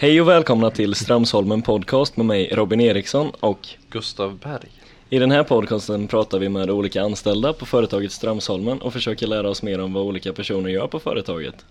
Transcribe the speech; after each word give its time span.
Hej 0.00 0.20
och 0.20 0.28
välkomna 0.28 0.70
till 0.70 0.94
Strömsholmen 0.94 1.62
Podcast 1.62 2.16
med 2.16 2.26
mig 2.26 2.48
Robin 2.52 2.80
Eriksson 2.80 3.30
och 3.40 3.68
Gustav 3.90 4.38
Berg. 4.38 4.68
i 5.10 5.18
den 5.18 5.30
här 5.30 5.44
podcasten 5.44 6.08
pratar 6.08 6.38
vi 6.38 6.48
med 6.48 6.70
olika 6.70 7.02
anställda 7.02 7.52
på 7.52 7.66
företaget 7.66 8.12
Strömsholmen 8.12 8.78
och 8.80 8.92
försöker 8.92 9.26
lära 9.26 9.48
oss 9.50 9.62
mer 9.62 9.80
om 9.80 9.92
vad 9.92 10.02
olika 10.02 10.32
personer 10.32 10.70
gör 10.70 10.86
på 10.86 10.98
företaget. 10.98 11.64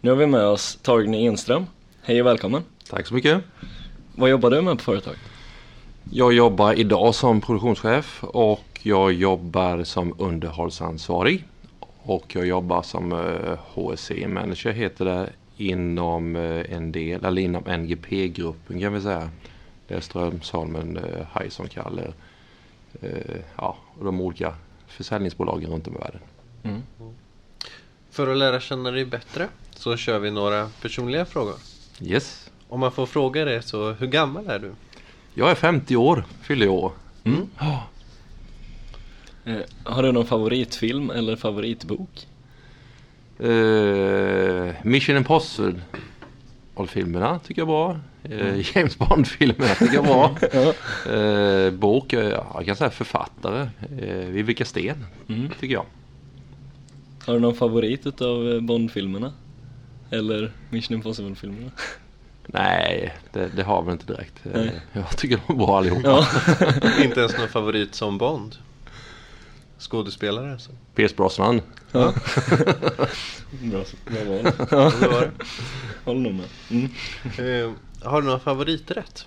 Nu 0.00 0.10
har 0.10 0.16
vi 0.16 0.26
med 0.26 0.44
oss 0.44 0.78
Torgny 0.82 1.26
Enström. 1.26 1.66
Hej 2.02 2.20
och 2.20 2.26
välkommen. 2.26 2.62
Tack 2.90 3.06
så 3.06 3.14
mycket. 3.14 3.42
Vad 4.14 4.30
jobbar 4.30 4.50
du 4.50 4.62
med 4.62 4.78
på 4.78 4.84
företaget? 4.84 5.20
Jag 6.10 6.32
jobbar 6.32 6.72
idag 6.72 7.14
som 7.14 7.40
produktionschef 7.40 8.24
och 8.24 8.80
jag 8.82 9.12
jobbar 9.12 9.84
som 9.84 10.14
underhållsansvarig. 10.18 11.44
Och 12.02 12.34
jag 12.34 12.46
jobbar 12.46 12.82
som 12.82 13.12
eh, 13.12 13.58
HSE-manager 13.74 14.72
heter 14.72 15.04
det 15.04 15.28
inom 15.60 16.36
eh, 16.36 16.72
en 16.72 16.92
del, 16.92 17.24
eller 17.24 17.42
inom 17.42 17.62
NGP-gruppen 17.62 18.80
kan 18.80 18.92
vi 18.92 19.00
säga. 19.00 19.30
Det 19.88 19.94
är 19.94 20.00
Strömsholmen, 20.00 20.96
eh, 20.96 21.42
Hyson 21.42 21.68
Kalle, 21.68 22.12
eh, 23.00 23.36
ja, 23.56 23.76
och 23.98 24.04
de 24.04 24.20
olika 24.20 24.54
försäljningsbolagen 24.86 25.70
runt 25.70 25.88
om 25.88 25.94
i 25.94 25.98
världen. 25.98 26.20
Mm. 26.62 26.82
För 28.10 28.28
att 28.28 28.36
lära 28.36 28.60
känna 28.60 28.90
dig 28.90 29.04
bättre 29.04 29.48
så 29.70 29.96
kör 29.96 30.18
vi 30.18 30.30
några 30.30 30.70
personliga 30.82 31.24
frågor. 31.24 31.54
Yes. 32.02 32.50
Om 32.68 32.80
man 32.80 32.92
får 32.92 33.06
fråga 33.06 33.44
det 33.44 33.62
så, 33.62 33.92
hur 33.92 34.06
gammal 34.06 34.46
är 34.46 34.58
du? 34.58 34.72
Jag 35.34 35.50
är 35.50 35.54
50 35.54 35.96
år, 35.96 36.24
fyller 36.42 36.66
i 36.66 36.68
år. 36.68 36.92
Mm. 37.24 37.48
Eh, 39.44 39.56
har 39.84 40.02
du 40.02 40.12
någon 40.12 40.26
favoritfilm 40.26 41.10
eller 41.10 41.36
favoritbok? 41.36 42.26
Eh, 43.40 44.74
Mission 44.82 45.16
Impossible 45.16 45.80
filmerna 46.88 47.38
tycker 47.38 47.62
jag 47.62 47.68
är 47.68 47.72
bra. 47.72 47.98
Eh, 48.24 48.76
James 48.76 48.98
Bond-filmerna 48.98 49.74
tycker 49.74 49.94
jag 49.94 50.04
är 50.04 50.08
bra. 50.08 50.36
eh, 51.66 51.70
bok, 51.72 52.12
eh, 52.12 52.28
jag 52.54 52.66
kan 52.66 52.76
säga 52.76 52.90
författare. 52.90 53.68
Eh, 54.00 54.26
Vivica 54.28 54.64
Sten 54.64 55.06
Mm. 55.28 55.48
tycker 55.60 55.74
jag. 55.74 55.84
Har 57.26 57.34
du 57.34 57.40
någon 57.40 57.54
favorit 57.54 58.06
utav 58.06 58.60
Bond-filmerna? 58.60 59.32
Eller 60.10 60.52
Mission 60.70 60.94
Impossible-filmerna? 60.96 61.70
Nej, 62.46 63.14
det, 63.32 63.48
det 63.56 63.62
har 63.62 63.82
vi 63.82 63.92
inte 63.92 64.06
direkt. 64.06 64.34
Nej. 64.42 64.80
jag 64.92 65.16
tycker 65.16 65.40
de 65.46 65.52
är 65.52 65.58
bra 65.66 65.78
allihopa. 65.78 66.00
Ja. 66.08 66.26
Inte 67.04 67.20
ens 67.20 67.38
någon 67.38 67.48
favorit 67.48 67.94
som 67.94 68.18
Bond? 68.18 68.56
Skådespelare 69.78 70.52
alltså? 70.52 70.70
Pierce 70.94 71.16
Brosnan. 71.16 71.60
ja. 71.92 72.12
bra, 73.50 73.84
bra 74.06 74.24
val. 74.24 74.52
Ja, 74.70 74.92
det 75.00 75.08
var 75.08 75.20
det. 75.20 75.30
Håll 76.04 76.20
nog 76.20 76.34
med. 76.34 76.46
Mm. 76.70 76.90
Eh, 77.38 77.72
har 78.02 78.22
du 78.22 78.28
någon 78.28 78.40
favoriträtt? 78.40 79.26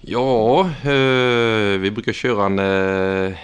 Ja, 0.00 0.60
eh, 0.82 1.78
vi 1.78 1.90
brukar 1.94 2.12
köra 2.12 2.46
en 2.46 2.58
eh, 2.58 3.38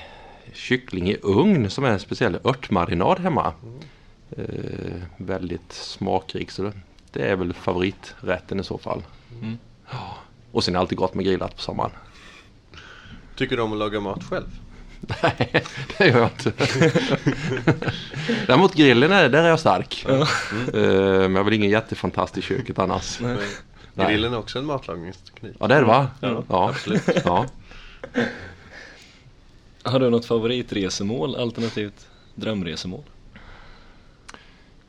kyckling 0.52 1.10
i 1.10 1.16
ugn 1.22 1.70
som 1.70 1.84
är 1.84 1.90
en 1.90 2.00
speciell 2.00 2.38
örtmarinad 2.44 3.18
hemma. 3.18 3.52
Eh, 4.30 5.02
väldigt 5.16 5.72
smakrik 5.72 6.50
så 6.50 6.62
det, 6.62 6.72
det 7.12 7.22
är 7.22 7.36
väl 7.36 7.52
favoriträtten 7.52 8.60
i 8.60 8.64
så 8.64 8.78
fall. 8.78 9.02
Mm. 9.42 9.58
Och 10.52 10.64
sen 10.64 10.74
är 10.74 10.76
det 10.76 10.80
alltid 10.80 10.98
gott 10.98 11.14
med 11.14 11.24
grillat 11.24 11.56
på 11.56 11.62
sommaren. 11.62 11.90
Tycker 13.36 13.56
du 13.56 13.62
om 13.62 13.72
att 13.72 13.78
laga 13.78 14.00
mat 14.00 14.24
själv? 14.24 14.46
Nej, 15.00 15.64
det 15.98 16.06
gör 16.08 16.18
jag 16.18 16.30
inte. 16.30 16.52
Däremot 18.46 18.74
grillen, 18.74 19.12
är, 19.12 19.28
där 19.28 19.42
är 19.42 19.48
jag 19.48 19.60
stark. 19.60 20.04
Ja. 20.08 20.14
Eh, 20.14 20.26
Men 20.72 21.34
jag 21.34 21.36
är 21.36 21.42
väl 21.42 21.52
ingen 21.54 21.70
jättefantast 21.70 22.38
i 22.38 22.42
köket 22.42 22.78
annars. 22.78 23.20
Nej. 23.20 23.38
Men 23.94 24.08
grillen 24.08 24.32
är 24.32 24.38
också 24.38 24.58
en 24.58 24.64
matlagningsteknik. 24.64 25.56
Ja 25.60 25.66
det 25.66 25.74
är 25.74 25.80
det 25.80 25.86
va? 25.86 26.08
Ja, 26.20 26.44
ja. 26.48 26.68
absolut. 26.68 27.02
Ja. 27.24 27.46
Har 29.82 30.00
du 30.00 30.10
något 30.10 30.26
favoritresemål 30.26 31.36
alternativt 31.36 32.06
drömresemål? 32.34 33.02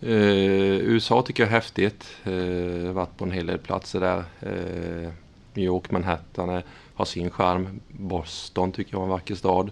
Eh, 0.02 0.12
USA 0.80 1.22
tycker 1.22 1.44
jag 1.44 1.48
är 1.48 1.54
häftigt. 1.56 2.16
Eh, 2.24 2.92
varit 2.92 3.18
på 3.18 3.26
en 3.26 3.32
hel 3.32 3.46
del 3.46 3.58
platser 3.58 4.00
där. 4.00 4.24
Eh, 4.40 5.12
New 5.54 5.66
York, 5.66 5.92
Manhattan 5.92 6.50
är, 6.50 6.64
har 6.94 7.06
sin 7.06 7.30
charm. 7.30 7.80
Boston 7.88 8.72
tycker 8.72 8.94
jag 8.94 9.00
är 9.00 9.04
en 9.04 9.10
vacker 9.10 9.36
stad. 9.36 9.72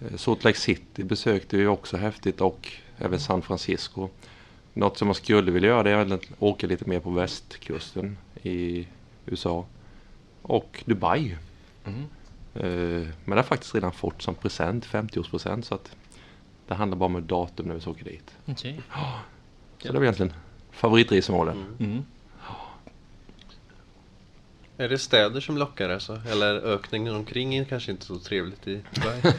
Eh, 0.00 0.16
Salt 0.16 0.44
Lake 0.44 0.58
City 0.58 1.04
besökte 1.04 1.56
vi 1.56 1.66
också 1.66 1.96
häftigt 1.96 2.40
och 2.40 2.72
även 2.98 3.20
San 3.20 3.42
Francisco. 3.42 4.08
Något 4.74 4.98
som 4.98 5.08
man 5.08 5.14
skulle 5.14 5.50
vilja 5.50 5.68
göra 5.68 5.82
det 5.82 5.90
är 5.90 6.14
att 6.14 6.22
åka 6.38 6.66
lite 6.66 6.88
mer 6.88 7.00
på 7.00 7.10
västkusten 7.10 8.18
i 8.42 8.86
USA. 9.26 9.66
Och 10.42 10.82
Dubai. 10.86 11.36
Mm. 11.84 12.04
Eh, 12.54 13.08
men 13.24 13.30
det 13.30 13.36
har 13.36 13.42
faktiskt 13.42 13.74
redan 13.74 13.92
fått 13.92 14.22
som 14.22 14.34
present, 14.34 14.86
50-årspresent. 14.86 15.62
Så 15.62 15.74
att 15.74 15.96
det 16.66 16.74
handlar 16.74 16.98
bara 16.98 17.06
om 17.06 17.26
datum 17.26 17.66
när 17.66 17.74
vi 17.74 17.80
ska 17.80 17.90
åka 17.90 18.04
dit. 18.04 18.34
Okej. 18.46 18.80
Så 19.78 19.92
det 19.92 19.98
är 19.98 20.02
egentligen 20.02 20.32
favoritresmålet. 20.70 21.54
Mm. 21.54 21.76
Mm. 21.78 22.04
Är 24.80 24.88
det 24.88 24.98
städer 24.98 25.40
som 25.40 25.56
lockar 25.58 25.88
alltså? 25.90 26.20
Eller 26.30 26.54
ökningen 26.54 27.14
omkring 27.14 27.54
är 27.54 27.64
kanske 27.64 27.90
inte 27.90 28.06
så 28.06 28.18
trevligt 28.18 28.68
i 28.68 28.80
Dubai? 28.94 29.20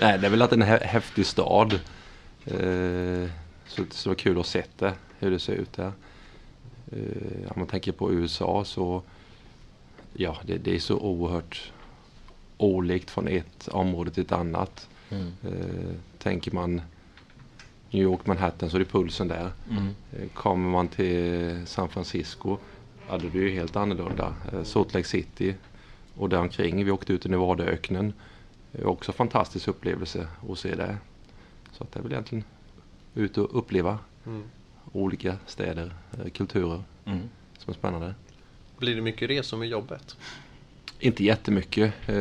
Nej, 0.00 0.18
det 0.18 0.26
är 0.26 0.30
väl 0.30 0.42
att 0.42 0.50
det 0.50 0.56
är 0.56 0.60
en 0.60 0.68
hä- 0.68 0.84
häftig 0.84 1.26
stad. 1.26 1.72
Eh, 2.44 3.28
så 3.66 3.82
det 3.82 4.06
var 4.06 4.14
kul 4.14 4.40
att 4.40 4.46
se 4.46 4.64
det, 4.78 4.94
hur 5.18 5.30
det 5.30 5.38
ser 5.38 5.52
ut 5.52 5.72
där. 5.72 5.92
Eh, 6.92 7.50
om 7.50 7.52
man 7.56 7.66
tänker 7.66 7.92
på 7.92 8.12
USA 8.12 8.64
så 8.64 9.02
ja, 10.12 10.36
det, 10.46 10.58
det 10.58 10.74
är 10.74 10.78
så 10.80 10.96
oerhört 10.98 11.72
olikt 12.56 13.10
från 13.10 13.28
ett 13.28 13.68
område 13.68 14.10
till 14.10 14.22
ett 14.24 14.32
annat. 14.32 14.88
Mm. 15.10 15.32
Eh, 15.42 15.94
tänker 16.18 16.50
man 16.52 16.82
New 17.90 18.02
York, 18.02 18.26
Manhattan 18.26 18.70
så 18.70 18.76
är 18.76 18.78
det 18.78 18.84
pulsen 18.84 19.28
där. 19.28 19.50
Mm. 19.70 19.86
Eh, 20.12 20.28
Kommer 20.34 20.70
man 20.70 20.88
till 20.88 21.62
San 21.66 21.88
Francisco, 21.88 22.58
ja 23.08 23.18
det 23.18 23.28
ju 23.38 23.50
helt 23.50 23.76
annorlunda. 23.76 24.34
Eh, 24.52 24.62
Salt 24.62 24.94
Lake 24.94 25.08
City 25.08 25.54
och 26.16 26.28
där 26.28 26.38
omkring. 26.38 26.84
Vi 26.84 26.90
åkte 26.90 27.12
ut 27.12 27.26
i 27.26 27.28
Nevadaöknen. 27.28 28.12
Det 28.72 28.78
är 28.82 28.86
också 28.86 29.10
en 29.12 29.16
fantastisk 29.16 29.68
upplevelse 29.68 30.28
att 30.50 30.58
se 30.58 30.74
det. 30.74 30.96
Så 31.72 31.84
att 31.84 31.92
det 31.92 31.98
är 31.98 32.02
väl 32.02 32.12
egentligen 32.12 32.44
ut 33.14 33.38
och 33.38 33.58
uppleva 33.58 33.98
Mm. 34.26 34.42
olika 34.92 35.36
städer, 35.46 35.94
eh, 36.24 36.30
kulturer 36.30 36.82
Mm. 37.04 37.20
som 37.58 37.70
är 37.70 37.74
spännande. 37.74 38.14
Blir 38.78 38.94
det 38.96 39.02
mycket 39.02 39.30
resor 39.30 39.56
med 39.56 39.68
jobbet? 39.68 40.16
Inte 41.00 41.24
jättemycket. 41.24 41.94
Eh, 42.08 42.14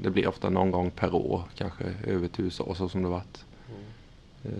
Det 0.00 0.10
blir 0.12 0.28
ofta 0.28 0.50
någon 0.50 0.70
gång 0.70 0.90
per 0.90 1.14
år 1.14 1.42
kanske 1.56 1.84
över 2.04 2.28
till 2.28 2.44
USA 2.44 2.74
så 2.74 2.88
som 2.88 3.02
det 3.02 3.08
varit. 3.08 3.44
Eh, 4.44 4.50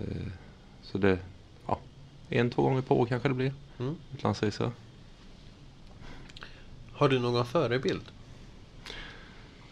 Så 0.82 0.98
det, 0.98 1.18
ja, 1.66 1.78
en, 2.28 2.50
två 2.50 2.62
gånger 2.62 2.82
per 2.82 2.94
år 2.94 3.06
kanske 3.06 3.28
det 3.28 3.34
blir. 3.34 3.52
Mm. 3.78 3.94
Utlandsresor. 4.14 4.72
Har 6.98 7.08
du 7.08 7.18
någon 7.18 7.46
förebild? 7.46 8.02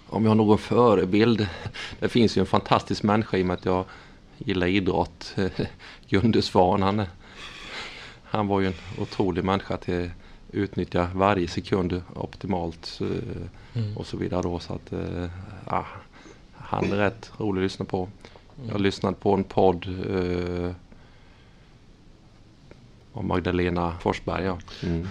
Om 0.07 0.23
jag 0.23 0.31
har 0.31 0.35
någon 0.35 0.59
förebild. 0.59 1.49
Det 1.99 2.09
finns 2.09 2.37
ju 2.37 2.41
en 2.41 2.47
fantastisk 2.47 3.03
människa 3.03 3.37
i 3.37 3.43
och 3.43 3.47
med 3.47 3.55
att 3.55 3.65
jag 3.65 3.85
gillar 4.39 4.67
idrott. 4.67 5.35
Gunde 6.09 6.43
Svan. 6.43 6.83
Han, 6.83 7.03
han 8.25 8.47
var 8.47 8.61
ju 8.61 8.67
en 8.67 8.75
otrolig 8.99 9.45
människa 9.45 9.77
till 9.77 10.05
att 10.05 10.11
utnyttja 10.55 11.11
varje 11.15 11.49
sekund 11.49 12.03
optimalt 12.15 12.99
eh, 13.01 13.43
Mm. 13.75 13.97
och 13.97 14.07
så 14.07 14.17
vidare 14.17 14.43
då. 14.43 14.59
Så 14.59 14.73
att, 14.73 14.93
eh, 14.93 15.29
ja, 15.67 15.87
han 16.55 16.93
är 16.93 16.97
rätt 16.97 17.33
rolig 17.39 17.61
att 17.61 17.65
lyssna 17.65 17.85
på. 17.85 18.09
Jag 18.69 18.81
lyssnade 18.81 19.17
på 19.17 19.35
en 19.35 19.45
podd 19.45 19.87
eh, 19.87 20.71
om 23.13 23.29
Magdalena 23.29 23.97
Forsberg. 24.01 24.45
Ja. 24.45 24.59
Mm. 24.83 25.09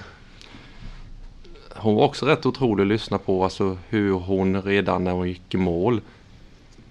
Hon 1.75 1.95
var 1.95 2.03
också 2.03 2.25
rätt 2.25 2.45
otrolig 2.45 2.81
att 2.83 2.87
lyssna 2.87 3.17
på. 3.17 3.43
Alltså 3.43 3.77
hur 3.89 4.11
hon 4.13 4.61
redan 4.61 5.03
när 5.03 5.11
hon 5.11 5.27
gick 5.27 5.53
i 5.53 5.57
mål 5.57 6.01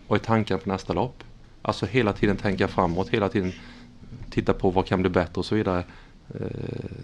var 0.08 0.16
i 0.16 0.20
tanken 0.20 0.58
på 0.58 0.68
nästa 0.68 0.92
lopp. 0.92 1.24
Alltså 1.62 1.86
hela 1.86 2.12
tiden 2.12 2.36
tänka 2.36 2.68
framåt, 2.68 3.08
hela 3.08 3.28
tiden 3.28 3.52
titta 4.30 4.52
på 4.52 4.70
vad 4.70 4.86
kan 4.86 5.00
bli 5.00 5.10
bättre 5.10 5.32
och 5.34 5.44
så 5.46 5.54
vidare. 5.54 5.84
Eh, 6.34 6.46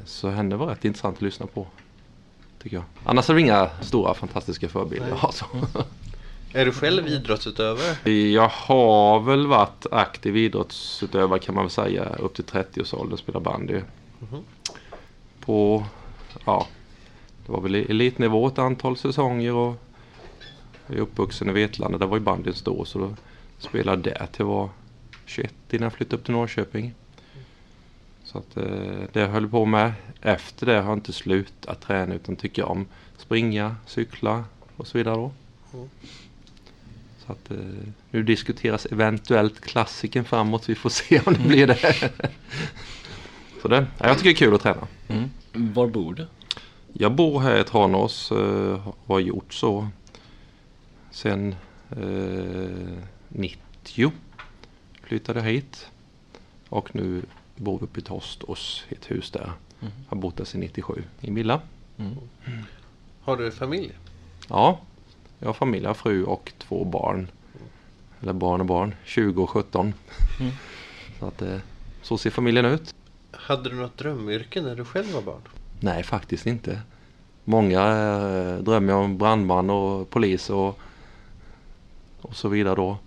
Så 0.05 0.29
henne 0.29 0.57
var 0.57 0.67
rätt 0.67 0.85
intressant 0.85 1.17
att 1.17 1.23
lyssna 1.23 1.47
på. 1.47 1.67
Tycker 2.63 2.77
jag. 2.77 2.85
Annars 3.05 3.31
är 3.31 3.35
det 3.35 3.41
inga 3.41 3.71
stora 3.81 4.15
fantastiska 4.15 4.69
förebilder. 4.69 5.15
Alltså. 5.21 5.45
Är 6.53 6.65
du 6.65 6.73
själv 6.73 7.09
idrottsutövare? 7.09 8.11
Jag 8.11 8.49
har 8.49 9.21
väl 9.21 9.47
varit 9.47 9.87
aktiv 9.91 10.37
idrottsutövare 10.37 11.39
kan 11.39 11.55
man 11.55 11.65
väl 11.65 11.71
säga 11.71 12.05
upp 12.05 12.35
till 12.35 12.45
30-årsåldern 12.45 13.19
spelar 13.19 13.41
bandy. 13.41 13.81
Mhm. 14.19 14.41
På, 15.41 15.85
ja, 16.45 16.67
det 17.51 17.55
var 17.55 17.63
väl 17.63 17.75
elitnivå 17.75 18.47
ett 18.47 18.59
antal 18.59 18.97
säsonger 18.97 19.55
och 19.55 19.77
jag 20.87 20.97
är 20.97 21.01
uppvuxen 21.01 21.49
i 21.49 21.53
Vetlanda, 21.53 21.99
där 21.99 22.07
var 22.07 22.17
ju 22.17 22.23
bandyn 22.23 22.55
stor 22.55 22.85
så 22.85 22.99
då 22.99 23.17
spelade 23.59 24.11
jag 24.11 24.19
där 24.19 24.27
till 24.27 24.41
jag 24.41 24.47
var 24.47 24.69
21 25.27 25.55
innan 25.71 25.83
jag 25.83 25.93
flyttade 25.93 26.17
upp 26.17 26.25
till 26.25 26.35
Norrköping. 26.35 26.95
Så 28.25 28.39
att 28.39 28.57
eh, 28.57 28.65
det 29.13 29.21
jag 29.21 29.29
höll 29.29 29.49
på 29.49 29.65
med 29.65 29.93
efter 30.21 30.67
det 30.67 30.73
har 30.73 30.89
jag 30.89 30.93
inte 30.93 31.13
slutat 31.13 31.81
träna 31.81 32.15
utan 32.15 32.37
tycker 32.37 32.65
om 32.65 32.87
springa, 33.17 33.77
cykla 33.87 34.45
och 34.77 34.87
så 34.87 34.99
vidare 34.99 35.15
då. 35.15 35.33
Mm. 35.75 35.89
Så 37.27 37.33
att 37.33 37.51
eh, 37.51 37.57
nu 38.11 38.23
diskuteras 38.23 38.87
eventuellt 38.87 39.61
klassiken 39.61 40.25
framåt. 40.25 40.69
Vi 40.69 40.75
får 40.75 40.91
se 40.91 41.21
om 41.27 41.35
det 41.35 41.49
blir 41.49 41.67
det. 41.67 42.11
så 43.63 43.69
det, 43.69 43.87
ja, 43.99 44.09
jag 44.09 44.19
tycker 44.19 44.31
det 44.31 44.35
är 44.35 44.47
kul 44.47 44.55
att 44.55 44.63
träna. 44.63 44.87
Mm. 45.09 45.31
Var 45.53 45.87
bor 45.87 46.15
du? 46.15 46.27
Jag 46.93 47.13
bor 47.13 47.41
här 47.41 47.61
i 47.61 47.65
Tranås 47.65 48.33
eh, 48.33 48.89
och 48.89 48.97
har 49.07 49.21
gjort 49.21 49.55
så 49.55 49.89
sen 51.11 51.55
eh, 51.91 53.03
90. 53.29 54.13
Flyttade 55.03 55.43
hit 55.43 55.91
och 56.69 56.95
nu 56.95 57.23
bor 57.57 57.79
vi 57.79 57.85
uppe 57.85 58.01
i 58.01 58.03
Tostås 58.03 58.85
i 58.89 58.95
ett 58.95 59.11
hus 59.11 59.31
där. 59.31 59.53
Mm. 59.81 59.93
Har 60.09 60.17
bott 60.17 60.37
där 60.37 60.45
sedan 60.45 60.61
97 60.61 61.05
i 61.21 61.31
villa. 61.31 61.61
Mm. 61.97 62.17
Har 63.21 63.37
du 63.37 63.51
familj? 63.51 63.93
Ja, 64.49 64.81
jag 65.39 65.49
har 65.49 65.55
familj, 65.55 65.83
jag 65.83 65.91
har 65.91 65.95
fru 65.95 66.25
och 66.25 66.53
två 66.59 66.85
barn. 66.85 67.29
Eller 68.21 68.33
barn 68.33 68.61
och 68.61 68.67
barn, 68.67 68.95
20 69.05 69.43
och 69.43 69.51
17. 69.51 69.95
Mm. 70.41 70.53
Så, 71.19 71.27
att, 71.27 71.43
eh, 71.43 71.59
så 72.03 72.19
ser 72.19 72.31
familjen 72.31 72.65
ut. 72.65 72.95
Hade 73.33 73.71
du 73.71 73.77
något 73.77 73.99
drömyrke 73.99 74.63
när 74.63 74.77
du 74.77 74.85
själv 74.85 75.13
var 75.13 75.23
barn? 75.23 75.41
Nej, 75.81 76.03
faktiskt 76.03 76.47
inte. 76.47 76.81
Många 77.45 77.81
eh, 77.81 78.59
drömmer 78.63 78.95
om 78.95 79.19
brandman 79.19 79.71
och 79.71 80.11
polis 80.11 80.51
och, 80.51 80.79
och 82.21 82.37
så 82.37 82.49
vidare 82.49 82.75
då. 82.75 82.99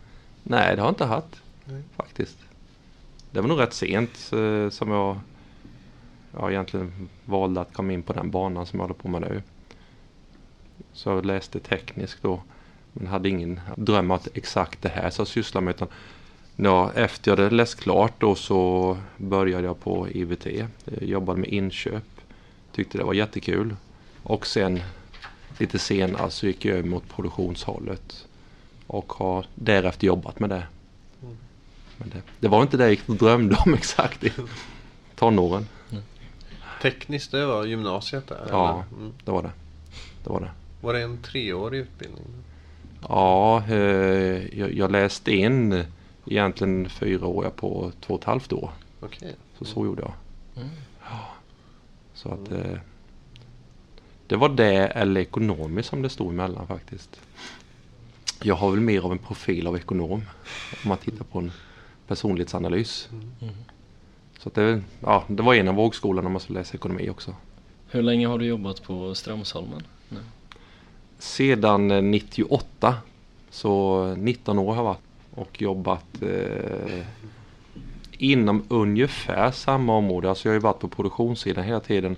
Nej, 0.43 0.75
det 0.75 0.81
har 0.81 0.87
jag 0.87 0.91
inte 0.91 1.05
haft 1.05 1.41
Nej. 1.65 1.83
faktiskt. 1.95 2.37
Det 3.31 3.41
var 3.41 3.47
nog 3.47 3.59
rätt 3.59 3.73
sent 3.73 4.31
eh, 4.33 4.69
som 4.69 4.91
jag 4.91 5.19
ja, 6.31 6.51
egentligen 6.51 7.09
valde 7.25 7.61
att 7.61 7.73
komma 7.73 7.93
in 7.93 8.03
på 8.03 8.13
den 8.13 8.31
banan 8.31 8.65
som 8.65 8.79
jag 8.79 8.83
håller 8.83 8.99
på 8.99 9.07
med 9.07 9.21
nu. 9.21 9.41
Så 10.93 11.09
jag 11.09 11.25
läste 11.25 11.59
tekniskt 11.59 12.21
då. 12.21 12.41
Men 12.93 13.07
hade 13.07 13.29
ingen 13.29 13.59
dröm 13.75 14.11
att 14.11 14.27
exakt 14.33 14.81
det 14.81 14.89
här 14.89 15.09
ska 15.09 15.21
jag 15.21 15.27
syssla 15.27 15.61
med. 15.61 15.75
Utan 15.75 15.87
ja, 16.55 16.91
efter 16.95 17.31
jag 17.31 17.37
hade 17.37 17.55
läst 17.55 17.79
klart 17.79 18.13
då 18.17 18.35
så 18.35 18.97
började 19.17 19.67
jag 19.67 19.79
på 19.79 20.09
IVT. 20.09 20.45
Jag 20.45 21.03
jobbade 21.03 21.39
med 21.39 21.49
inköp. 21.49 22.03
Tyckte 22.75 22.97
det 22.97 23.03
var 23.03 23.13
jättekul. 23.13 23.75
Och 24.23 24.47
sen 24.47 24.79
lite 25.57 25.79
senare 25.79 26.31
så 26.31 26.47
gick 26.47 26.65
jag 26.65 26.77
över 26.77 26.89
mot 26.89 27.09
produktionshållet. 27.09 28.27
Och 28.87 29.13
har 29.13 29.45
därefter 29.55 30.07
jobbat 30.07 30.39
med 30.39 30.49
det. 30.49 30.63
Men 31.97 32.09
det, 32.09 32.21
det 32.39 32.47
var 32.47 32.61
inte 32.61 32.77
det 32.77 32.89
jag 33.07 33.17
drömde 33.17 33.55
om 33.65 33.73
exakt 33.73 34.23
i 34.23 34.31
tonåren. 35.15 35.67
Tekniskt, 36.81 37.31
det 37.31 37.45
var 37.45 37.65
gymnasiet 37.65 38.27
där? 38.27 38.47
Ja. 38.49 38.69
eller? 38.69 39.01
Mm. 39.01 39.13
Det 39.25 39.31
var 39.31 39.43
det. 39.43 39.51
Det 40.23 40.29
var 40.29 40.39
det. 40.39 40.51
Var 40.81 40.93
det 40.93 41.01
en 41.01 41.17
treårig 41.17 41.79
utbildning? 41.79 42.25
Ja, 43.09 43.63
eh, 43.67 44.59
jag, 44.59 44.73
jag 44.73 44.91
läste 44.91 45.31
in 45.31 45.83
egentligen 46.25 46.89
fyra 46.89 47.25
år 47.27 47.49
på 47.55 47.91
två 48.01 48.13
och 48.13 48.19
ett 48.19 48.25
halvt 48.25 48.53
år. 48.53 48.71
Okej. 48.99 49.35
Så 49.57 49.65
så 49.65 49.85
gjorde 49.85 50.01
jag. 50.01 50.13
Mm. 50.55 50.69
Så 52.13 52.29
att 52.29 52.51
eh, 52.51 52.77
det 54.27 54.35
var 54.35 54.49
det 54.49 54.87
eller 54.87 55.21
ekonomiskt 55.21 55.89
som 55.89 56.01
det 56.01 56.09
stod 56.09 56.29
emellan 56.29 56.67
faktiskt. 56.67 57.21
Jag 58.43 58.55
har 58.55 58.71
väl 58.71 58.79
mer 58.79 59.05
av 59.05 59.11
en 59.11 59.17
profil 59.17 59.67
av 59.67 59.77
ekonom 59.77 60.11
om 60.83 60.89
man 60.89 60.97
tittar 60.97 61.25
på 61.25 61.39
en 61.39 61.51
personlighetsanalys. 62.07 63.09
Mm. 63.41 63.53
Så 64.39 64.49
att 64.49 64.55
det, 64.55 64.81
ja, 64.99 65.23
det 65.27 65.43
var 65.43 65.53
en 65.53 65.67
av 65.67 65.75
vågskolan 65.75 66.25
om 66.25 66.31
man 66.31 66.41
skulle 66.41 66.59
läsa 66.59 66.75
ekonomi 66.75 67.09
också. 67.09 67.35
Hur 67.87 68.01
länge 68.01 68.27
har 68.27 68.39
du 68.39 68.45
jobbat 68.45 68.83
på 68.83 69.15
Strömsholmen? 69.15 69.83
Nu? 70.09 70.17
Sedan 71.19 71.91
eh, 71.91 72.01
98 72.01 72.95
så 73.49 74.05
19 74.17 74.59
år 74.59 74.73
har 74.73 74.75
jag 74.75 74.83
varit 74.83 74.99
och 75.35 75.61
jobbat 75.61 76.21
eh, 76.21 77.05
inom 78.17 78.63
ungefär 78.67 79.51
samma 79.51 79.97
område. 79.97 80.29
Alltså 80.29 80.47
jag 80.47 80.51
har 80.51 80.55
ju 80.55 80.59
varit 80.59 80.79
på 80.79 80.87
produktionssidan 80.87 81.63
hela 81.63 81.79
tiden. 81.79 82.15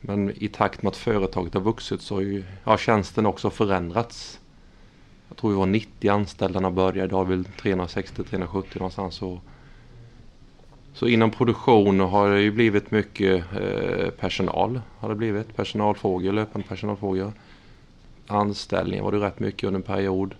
Men 0.00 0.30
i 0.42 0.48
takt 0.48 0.82
med 0.82 0.90
att 0.90 0.96
företaget 0.96 1.54
har 1.54 1.60
vuxit 1.60 2.02
så 2.02 2.14
har 2.14 2.22
ju 2.22 2.44
ja, 2.64 2.78
tjänsten 2.78 3.26
också 3.26 3.50
förändrats. 3.50 4.40
Jag 5.28 5.36
tror 5.36 5.50
vi 5.50 5.56
var 5.56 5.66
90 5.66 6.10
anställda 6.10 6.60
när 6.60 6.66
jag 6.66 6.74
började. 6.74 7.08
Idag 7.08 7.32
är 7.32 7.36
vi 7.36 7.42
360-370 7.42 8.64
någonstans. 8.74 9.14
Så, 9.14 9.40
så 10.94 11.06
inom 11.08 11.30
produktion 11.30 12.00
har 12.00 12.30
det 12.30 12.40
ju 12.40 12.50
blivit 12.50 12.90
mycket 12.90 13.44
eh, 13.60 14.10
personal. 14.10 14.80
Har 14.98 15.08
det 15.08 15.14
blivit. 15.14 15.56
Personalfrågor, 15.56 16.32
löpande 16.32 16.68
personalfrågor. 16.68 17.32
Anställningar 18.26 19.04
var 19.04 19.12
det 19.12 19.18
rätt 19.18 19.40
mycket 19.40 19.64
under 19.64 19.78
en 19.78 19.82
period. 19.82 20.34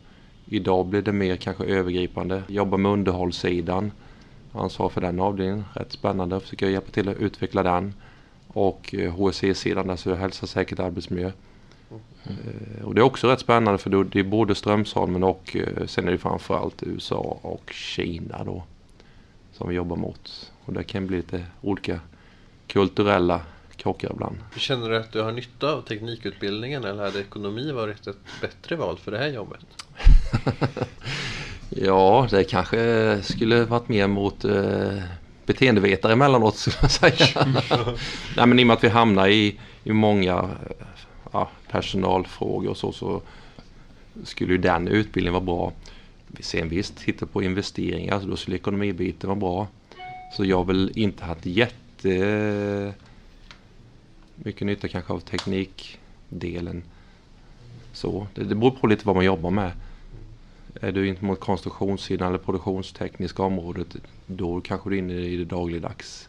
Idag 0.47 0.87
blir 0.87 1.03
det 1.03 1.13
mer 1.13 1.37
kanske 1.37 1.65
övergripande. 1.65 2.43
Jobba 2.49 2.77
med 2.77 2.93
underhållssidan. 2.93 3.93
Ansvar 4.53 4.89
för 4.89 5.01
den 5.01 5.21
avdelningen. 5.21 5.65
Rätt 5.75 5.93
spännande. 5.93 6.41
Försöker 6.41 6.69
hjälpa 6.69 6.91
till 6.91 7.09
att 7.09 7.17
utveckla 7.17 7.63
den. 7.63 7.95
Och 8.49 8.95
eh, 8.95 9.13
HSE-sidan, 9.13 9.91
alltså 9.91 10.15
hälsa, 10.15 10.47
säkerhet, 10.47 10.81
arbetsmiljö. 10.81 11.33
Eh, 12.25 12.85
Och 12.85 12.95
det 12.95 13.01
är 13.01 13.05
också 13.05 13.29
rätt 13.29 13.41
spännande 13.41 13.79
för 13.79 13.91
då, 13.91 14.03
det 14.03 14.19
är 14.21 14.25
både 14.25 14.55
Strömsholmen 14.55 15.25
och 15.25 15.57
eh, 15.57 15.87
sen 15.87 16.09
är 16.09 16.13
det 16.13 16.19
framförallt 16.19 16.83
USA 16.83 17.39
och 17.43 17.71
Kina 17.73 18.45
då. 18.45 18.63
Som 19.53 19.69
vi 19.69 19.75
jobbar 19.75 19.97
mot. 19.97 20.53
Och 20.65 20.73
det 20.73 20.85
kan 20.85 21.07
bli 21.07 21.17
lite 21.17 21.45
olika 21.61 22.01
kulturella 22.67 23.41
krockar 23.77 24.11
ibland. 24.13 24.37
Känner 24.57 24.91
du 24.91 24.97
att 24.97 25.13
du 25.13 25.21
har 25.23 25.33
nytta 25.33 25.73
av 25.75 25.83
teknikutbildningen 25.83 26.85
eller 26.85 27.05
hade 27.05 27.21
ekonomi 27.21 27.73
varit 27.73 28.07
ett 28.07 28.17
bättre 28.41 28.77
val 28.77 28.99
för 28.99 29.11
det 29.13 29.19
här 29.19 29.29
jobbet? 29.29 29.61
Ja, 31.71 32.29
det 32.31 32.45
kanske 32.45 33.23
skulle 33.23 33.65
varit 33.65 33.89
mer 33.89 34.07
mot 34.07 34.45
eh, 34.45 35.03
beteendevetare 35.47 36.13
emellanåt 36.13 36.57
skulle 36.57 36.77
jag 36.83 36.91
säga. 36.91 37.45
Nej 38.37 38.47
men 38.47 38.59
i 38.59 38.63
och 38.63 38.67
med 38.67 38.75
att 38.75 38.85
vi 38.85 38.89
hamnar 38.89 39.29
i, 39.29 39.59
i 39.85 39.93
många 39.93 40.33
eh, 40.33 40.87
ja, 41.33 41.51
personalfrågor 41.71 42.71
och 42.71 42.77
så, 42.77 42.93
så 42.93 43.23
skulle 44.25 44.53
ju 44.53 44.59
den 44.59 44.89
utbildningen 44.89 45.33
vara 45.33 45.45
bra. 45.45 45.73
Sen 46.41 46.69
visst, 46.69 46.97
titta 46.97 47.27
på 47.27 47.43
investeringar, 47.43 48.21
så 48.21 48.27
då 48.27 48.37
skulle 48.37 48.57
ekonomibiten 48.57 49.29
vara 49.29 49.39
bra. 49.39 49.69
Så 50.33 50.45
jag 50.45 50.57
har 50.57 50.65
väl 50.65 50.93
inte 50.95 51.25
haft 51.25 51.47
jätte 51.47 52.95
mycket 54.35 54.67
nytta 54.67 54.89
kanske 54.89 55.13
av 55.13 55.21
teknikdelen. 55.21 56.83
Så 57.93 58.27
det, 58.35 58.45
det 58.45 58.55
beror 58.55 58.71
på 58.71 58.87
lite 58.87 59.07
vad 59.07 59.17
man 59.17 59.25
jobbar 59.25 59.51
med. 59.51 59.73
Är 60.81 60.93
du 60.93 61.09
inte 61.09 61.25
mot 61.25 61.41
konstruktionssidan 61.41 62.29
eller 62.29 62.39
produktionstekniska 62.39 63.43
området 63.43 63.97
då 64.27 64.61
kanske 64.61 64.91
du 64.91 64.97
är 64.97 64.99
inne 64.99 65.15
i 65.15 65.37
det 65.37 65.45
dagligdags. 65.45 66.29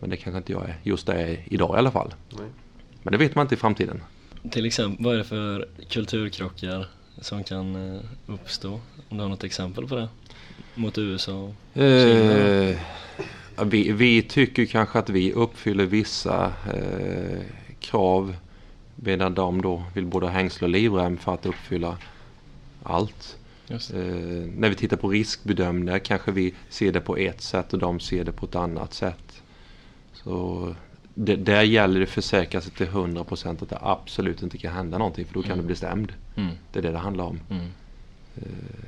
Men 0.00 0.10
det 0.10 0.16
kanske 0.16 0.38
inte 0.38 0.52
jag 0.52 0.64
är 0.64 0.76
just 0.82 1.06
det 1.06 1.38
idag 1.44 1.76
i 1.76 1.78
alla 1.78 1.90
fall. 1.90 2.14
Nej. 2.30 2.46
Men 3.02 3.12
det 3.12 3.18
vet 3.18 3.34
man 3.34 3.44
inte 3.44 3.54
i 3.54 3.58
framtiden. 3.58 4.02
Till 4.50 4.66
exempel, 4.66 5.04
vad 5.04 5.14
är 5.14 5.18
det 5.18 5.24
för 5.24 5.68
kulturkrockar 5.88 6.86
som 7.20 7.44
kan 7.44 7.94
eh, 7.94 8.00
uppstå? 8.26 8.80
Om 9.08 9.16
du 9.16 9.22
har 9.22 9.28
något 9.28 9.44
exempel 9.44 9.86
på 9.88 9.94
det? 9.94 10.08
Mot 10.74 10.98
USA 10.98 11.32
och? 11.74 11.82
Eh, 11.82 12.76
vi, 13.64 13.92
vi 13.92 14.22
tycker 14.22 14.64
kanske 14.64 14.98
att 14.98 15.10
vi 15.10 15.32
uppfyller 15.32 15.84
vissa 15.84 16.52
eh, 16.74 17.40
krav 17.80 18.36
medan 18.96 19.34
de 19.34 19.62
då 19.62 19.82
vill 19.94 20.06
både 20.06 20.26
ha 20.26 20.32
hängsle 20.32 20.64
och 20.64 20.70
livrem 20.70 21.16
för 21.16 21.34
att 21.34 21.46
uppfylla 21.46 21.96
allt. 22.82 23.37
Eh, 23.70 24.48
när 24.56 24.68
vi 24.68 24.74
tittar 24.74 24.96
på 24.96 25.08
riskbedömningar 25.08 25.98
kanske 25.98 26.32
vi 26.32 26.54
ser 26.68 26.92
det 26.92 27.00
på 27.00 27.16
ett 27.16 27.40
sätt 27.40 27.72
och 27.72 27.78
de 27.78 28.00
ser 28.00 28.24
det 28.24 28.32
på 28.32 28.46
ett 28.46 28.54
annat 28.54 28.94
sätt. 28.94 29.42
Så 30.12 30.74
det, 31.14 31.36
där 31.36 31.62
gäller 31.62 32.00
det 32.00 32.04
att 32.04 32.10
försäkra 32.10 32.60
sig 32.60 32.72
till 32.72 32.86
100% 32.86 33.62
att 33.62 33.68
det 33.70 33.78
absolut 33.80 34.42
inte 34.42 34.58
kan 34.58 34.72
hända 34.74 34.98
någonting 34.98 35.24
för 35.24 35.34
då 35.34 35.42
kan 35.42 35.52
Mm. 35.52 35.62
du 35.62 35.66
bli 35.66 35.76
stämd. 35.76 36.12
Mm. 36.36 36.50
Det 36.72 36.78
är 36.78 36.82
det 36.82 36.90
det 36.92 36.98
handlar 36.98 37.24
om. 37.24 37.40
Mm. 37.50 37.66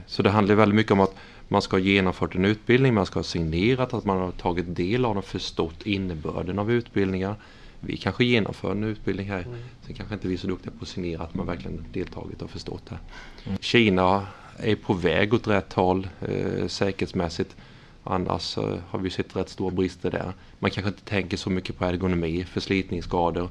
Så 0.07 0.23
det 0.23 0.31
handlar 0.31 0.55
väldigt 0.55 0.77
mycket 0.77 0.93
om 0.93 1.01
att 1.01 1.15
man 1.49 1.63
ska 1.63 1.77
ha 1.77 1.81
genomfört 1.83 2.35
en 2.35 2.45
utbildning, 2.45 2.95
man 2.95 3.07
ska 3.07 3.19
ha 3.19 3.25
signerat 3.25 3.95
att 3.95 4.05
man 4.05 4.17
har 4.19 4.31
tagit 4.31 4.77
del 4.77 5.05
av 5.05 5.19
och 5.19 5.25
förstått 5.25 5.83
innebörden 5.87 6.59
av 6.59 6.73
utbildningar. 6.73 7.35
Vi 7.81 7.97
kanske 7.97 8.25
genomför 8.25 8.73
en 8.73 8.85
utbildning 8.85 9.29
här, 9.29 9.43
Mm. 9.43 9.59
sen 9.87 9.95
kanske 9.95 10.15
inte 10.15 10.29
vi 10.29 10.35
är 10.35 10.39
så 10.39 10.47
duktiga 10.47 10.73
på 10.79 10.83
att 10.83 10.89
signera 10.89 11.23
att 11.23 11.35
man 11.35 11.47
verkligen 11.47 11.85
deltagit 11.93 12.43
och 12.43 12.51
förstått 12.51 12.83
det. 12.89 12.99
Mm. 13.47 13.59
Kina 13.61 14.27
är 14.63 14.77
på 14.77 14.95
väg 14.95 15.35
åt 15.35 15.47
rätt 15.49 15.73
håll 15.73 16.09
eh, 16.21 16.67
säkerhetsmässigt. 16.67 17.57
Annars 18.05 18.59
eh, 18.59 18.79
har 18.89 18.99
vi 18.99 19.11
sett 19.11 19.37
rätt 19.37 19.49
stora 19.49 19.71
brister 19.71 20.11
där. 20.11 20.33
Man 20.59 20.71
kanske 20.71 20.89
inte 20.89 21.05
tänker 21.05 21.37
så 21.37 21.51
mycket 21.51 21.79
på 21.79 21.85
ergonomi, 21.85 22.45
förslitningsskador, 22.45 23.49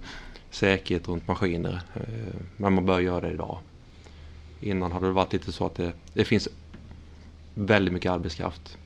säkerhet 0.51 1.07
runt 1.07 1.27
maskiner. 1.27 1.81
Eh, 1.95 2.35
men 2.57 2.73
man 2.73 2.85
bör 2.85 2.99
göra 2.99 3.21
det 3.21 3.31
idag. 3.33 3.57
Innan 4.61 4.91
hade 4.91 5.05
det 5.05 5.11
varit 5.11 5.33
lite 5.33 5.51
så 5.51 5.65
att 5.65 5.75
det, 5.75 5.93
det 6.13 6.25
finns 6.25 6.47
väldigt 7.53 7.93
mycket 7.93 8.11
arbetskraft. 8.11 8.77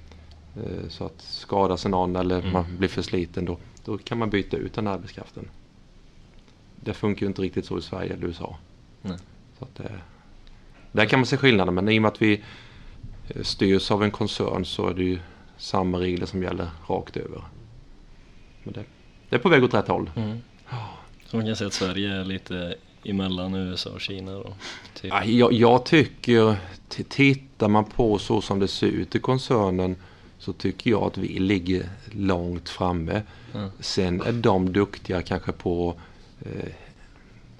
Eh, 0.55 0.89
Så 0.89 1.05
att 1.05 1.21
skadar 1.21 1.77
sig 1.77 1.91
någon 1.91 2.15
eller 2.15 2.39
Mm. 2.39 2.51
man 2.53 2.65
blir 2.77 2.89
försliten 2.89 3.45
då, 3.45 3.57
då 3.85 3.97
kan 3.97 4.17
man 4.17 4.29
byta 4.29 4.57
ut 4.57 4.73
den 4.73 4.87
arbetskraften. 4.87 5.47
Det 6.75 6.93
funkar 6.93 7.21
ju 7.21 7.27
inte 7.27 7.41
riktigt 7.41 7.65
så 7.65 7.77
i 7.77 7.81
Sverige 7.81 8.13
eller 8.13 8.27
USA. 8.27 8.57
Nej. 9.01 9.17
Så 9.59 9.65
att, 9.65 9.79
eh, 9.79 9.85
där 10.93 11.05
kan 11.05 11.19
man 11.19 11.25
se 11.25 11.37
skillnaden 11.37 11.73
men 11.73 11.89
i 11.89 11.97
och 11.97 12.01
med 12.01 12.09
att 12.09 12.21
vi 12.21 12.41
eh, 13.27 13.43
styrs 13.43 13.91
av 13.91 14.03
en 14.03 14.11
koncern 14.11 14.65
så 14.65 14.89
är 14.89 14.93
det 14.93 15.03
ju 15.03 15.19
samma 15.57 15.99
regler 15.99 16.25
som 16.25 16.43
gäller 16.43 16.67
rakt 16.87 17.17
över. 17.17 17.41
Men 18.63 18.73
det, 18.73 18.83
det 19.29 19.35
är 19.35 19.39
på 19.39 19.49
väg 19.49 19.63
åt 19.63 19.73
rätt 19.73 19.87
håll. 19.87 20.09
Mm. 20.15 20.37
Så 21.25 21.37
man 21.37 21.45
kan 21.45 21.55
säga 21.55 21.67
att 21.67 21.73
Sverige 21.73 22.13
är 22.13 22.25
lite 22.25 22.75
emellan 23.03 23.55
USA 23.55 23.89
och 23.89 24.01
Kina 24.01 24.31
då? 24.31 24.53
Typ. 24.93 25.13
Ja, 25.13 25.23
Jag, 25.23 25.53
jag 25.53 25.85
tycker, 25.85 26.55
tittar 27.09 27.67
man 27.67 27.85
på 27.85 28.17
så 28.17 28.41
som 28.41 28.59
det 28.59 28.67
ser 28.67 28.87
ut 28.87 29.15
i 29.15 29.19
koncernen 29.19 29.95
så 30.37 30.53
tycker 30.53 30.91
jag 30.91 31.03
att 31.03 31.17
vi 31.17 31.39
ligger 31.39 31.89
långt 32.11 32.69
framme. 32.69 33.21
Ja. 33.53 33.69
Sen 33.79 34.21
är 34.21 34.31
de 34.31 34.73
duktiga 34.73 35.21
kanske 35.21 35.51
på 35.51 35.95
eh, 36.45 36.69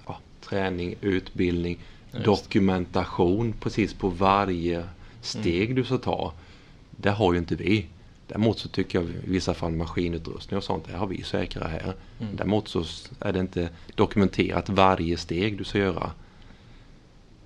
ja, 0.06 0.18
träning, 0.48 0.94
utbildning. 1.00 1.78
Dokumentation 2.24 3.52
precis 3.60 3.94
på 3.94 4.08
varje 4.08 4.88
steg 5.20 5.76
du 5.76 5.84
ska 5.84 5.98
ta. 5.98 6.32
Det 6.90 7.10
har 7.10 7.32
ju 7.32 7.38
inte 7.38 7.54
vi. 7.56 7.86
Däremot 8.26 8.58
så 8.58 8.68
tycker 8.68 8.98
jag 9.00 9.08
i 9.08 9.14
vissa 9.24 9.54
fall 9.54 9.72
maskinutrustning 9.72 10.58
och 10.58 10.64
sånt, 10.64 10.84
det 10.90 10.96
har 10.96 11.06
vi 11.06 11.22
säkra 11.22 11.68
här. 11.68 11.94
Mm. 12.20 12.36
Däremot 12.36 12.68
så 12.68 12.84
är 13.20 13.32
det 13.32 13.40
inte 13.40 13.68
dokumenterat 13.94 14.68
varje 14.68 15.16
steg 15.16 15.58
du 15.58 15.64
ska 15.64 15.78
göra. 15.78 16.10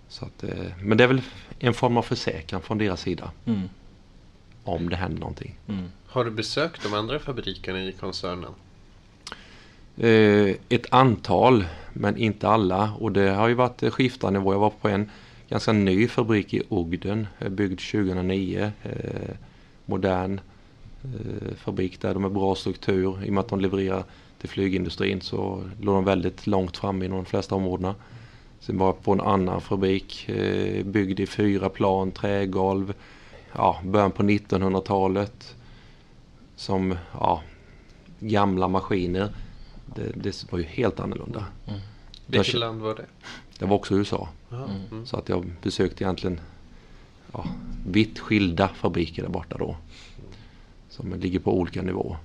Så 0.08 0.24
att, 0.24 0.44
eh, 0.44 0.64
men 0.82 0.98
det 0.98 1.04
är 1.04 1.08
väl 1.08 1.20
en 1.58 1.74
form 1.74 1.96
av 1.96 2.02
försäkran 2.02 2.62
från 2.62 2.78
deras 2.78 3.00
sida 3.00 3.30
Mm. 3.46 3.68
om 4.64 4.88
det 4.88 4.96
händer 4.96 5.20
någonting. 5.20 5.58
Mm. 5.68 5.88
Har 6.06 6.24
du 6.24 6.30
besökt 6.30 6.82
de 6.82 6.94
andra 6.94 7.18
fabrikerna 7.18 7.84
i 7.84 7.92
koncernen? 7.92 8.52
Eh, 10.00 10.56
ett 10.68 10.86
antal, 10.90 11.64
men 11.92 12.16
inte 12.16 12.48
alla. 12.48 12.92
Och 12.98 13.12
det 13.12 13.30
har 13.30 13.48
ju 13.48 13.54
varit 13.54 13.82
eh, 13.82 13.90
skiftande. 13.90 14.38
Jag 14.38 14.58
var 14.58 14.70
på 14.70 14.88
en 14.88 15.10
ganska 15.48 15.72
ny 15.72 16.08
fabrik 16.08 16.54
i 16.54 16.62
Ogden, 16.68 17.26
eh, 17.38 17.48
byggd 17.48 17.80
2009. 17.80 18.72
Eh, 18.82 19.34
modern 19.86 20.40
eh, 21.04 21.54
fabrik 21.56 22.00
där 22.00 22.14
de 22.14 22.22
har 22.22 22.30
bra 22.30 22.54
struktur. 22.54 23.24
I 23.24 23.28
och 23.28 23.32
med 23.32 23.40
att 23.40 23.48
de 23.48 23.60
levererar 23.60 24.04
till 24.40 24.48
flygindustrin 24.48 25.20
så 25.20 25.64
låg 25.80 25.94
de 25.94 26.04
väldigt 26.04 26.46
långt 26.46 26.76
fram 26.76 27.02
inom 27.02 27.16
de 27.16 27.24
flesta 27.24 27.54
områdena. 27.54 27.94
Sen 28.60 28.78
var 28.78 28.86
jag 28.86 29.02
på 29.02 29.12
en 29.12 29.20
annan 29.20 29.60
fabrik 29.60 30.28
eh, 30.28 30.84
byggd 30.84 31.20
i 31.20 31.26
fyra 31.26 31.68
plan, 31.68 32.10
trägolv. 32.10 32.94
Ja, 33.52 33.80
början 33.84 34.12
på 34.12 34.22
1900-talet. 34.22 35.54
Som 36.56 36.94
ja, 37.12 37.42
gamla 38.20 38.68
maskiner. 38.68 39.32
Det, 39.94 40.12
det 40.14 40.52
var 40.52 40.58
ju 40.58 40.64
helt 40.64 41.00
annorlunda. 41.00 41.44
Vilket 42.26 42.52
Jag- 42.52 42.60
land 42.60 42.80
var 42.80 42.94
det? 42.94 43.06
Det 43.58 43.64
var 43.64 43.76
också 43.76 43.94
USA. 43.94 44.28
Mm. 44.52 44.70
mm. 44.90 45.06
Så 45.06 45.16
att 45.16 45.28
jag 45.28 45.50
besökte 45.62 46.04
egentligen 46.04 46.40
ja, 47.32 47.46
vitt 47.86 48.18
skilda 48.18 48.68
fabriker 48.68 49.22
där 49.22 49.30
borta 49.30 49.58
då. 49.58 49.76
Som 50.88 51.14
ligger 51.14 51.38
på 51.38 51.58
olika 51.58 51.82
nivåer. 51.82 52.16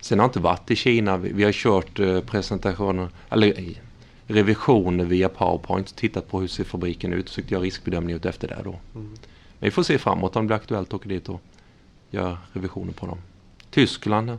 Sen 0.00 0.18
har 0.18 0.24
jag 0.24 0.28
inte 0.28 0.40
varit 0.40 0.70
i 0.70 0.76
Kina. 0.76 1.16
Vi, 1.16 1.32
vi 1.32 1.44
har 1.44 1.52
kört 1.52 1.98
eh, 1.98 2.20
presentationer, 2.20 3.08
eller 3.30 3.60
eh, 3.60 3.76
revisioner 4.26 5.04
via 5.04 5.28
PowerPoint. 5.28 5.96
Tittat 5.96 6.28
på 6.28 6.40
hur 6.40 6.48
ser 6.48 6.64
fabriken 6.64 7.12
ut. 7.12 7.28
Försökt 7.28 7.50
göra 7.50 7.62
riskbedömning 7.62 8.16
ut 8.16 8.26
efter 8.26 8.48
det 8.48 8.60
då. 8.64 8.70
Mm. 8.70 9.08
Men 9.58 9.66
vi 9.66 9.70
får 9.70 9.82
se 9.82 9.98
framåt 9.98 10.36
om 10.36 10.42
det 10.42 10.46
blir 10.46 10.56
aktuellt 10.56 10.88
att 10.88 10.94
åka 10.94 11.08
dit 11.08 11.28
och 11.28 11.40
göra 12.10 12.38
revisioner 12.52 12.92
på 12.92 13.06
dem. 13.06 13.18
Tyskland 13.70 14.38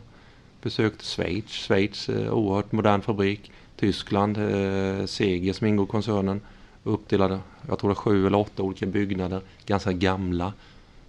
har 0.58 0.64
besökt 0.64 1.02
Schweiz. 1.02 1.50
Schweiz, 1.50 2.10
eh, 2.10 2.34
oerhört 2.34 2.72
modern 2.72 3.02
fabrik. 3.02 3.52
Tyskland, 3.76 4.38
eh, 4.38 5.06
Seger 5.06 5.54
som 5.54 5.68
ingår 5.68 5.86
i 5.86 5.90
koncernen. 5.90 6.42
Uppdelade, 6.84 7.40
jag 7.68 7.80
tror 7.80 7.90
det 7.90 7.94
är 7.94 7.96
sju 7.96 8.28
eller 8.28 8.38
åtta 8.38 8.64
olika 8.64 8.86
byggnader. 8.86 9.42
Ganska 9.66 9.92
gamla. 9.92 10.54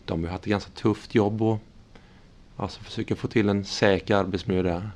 De 0.04 0.24
har 0.24 0.30
haft 0.30 0.44
ett 0.44 0.50
ganska 0.50 0.70
tufft 0.70 1.14
jobb 1.14 1.42
och 1.42 1.58
alltså 2.56 2.80
försöka 2.80 3.16
få 3.16 3.28
till 3.28 3.48
en 3.48 3.64
säker 3.64 4.16
arbetsmiljö 4.16 4.62
där. 4.62 4.90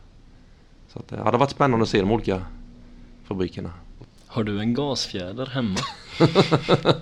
Så 0.89 0.99
att, 0.99 1.13
eh, 1.13 1.19
ja, 1.19 1.25
det 1.25 1.31
har 1.31 1.39
varit 1.39 1.51
spännande 1.51 1.83
att 1.83 1.89
se 1.89 2.01
de 2.01 2.11
olika 2.11 2.43
fabrikerna. 3.25 3.73
Har 4.27 4.45
du 4.45 4.61
en 4.61 4.75
gasfjäder 4.75 5.47
hemma? 5.47 5.79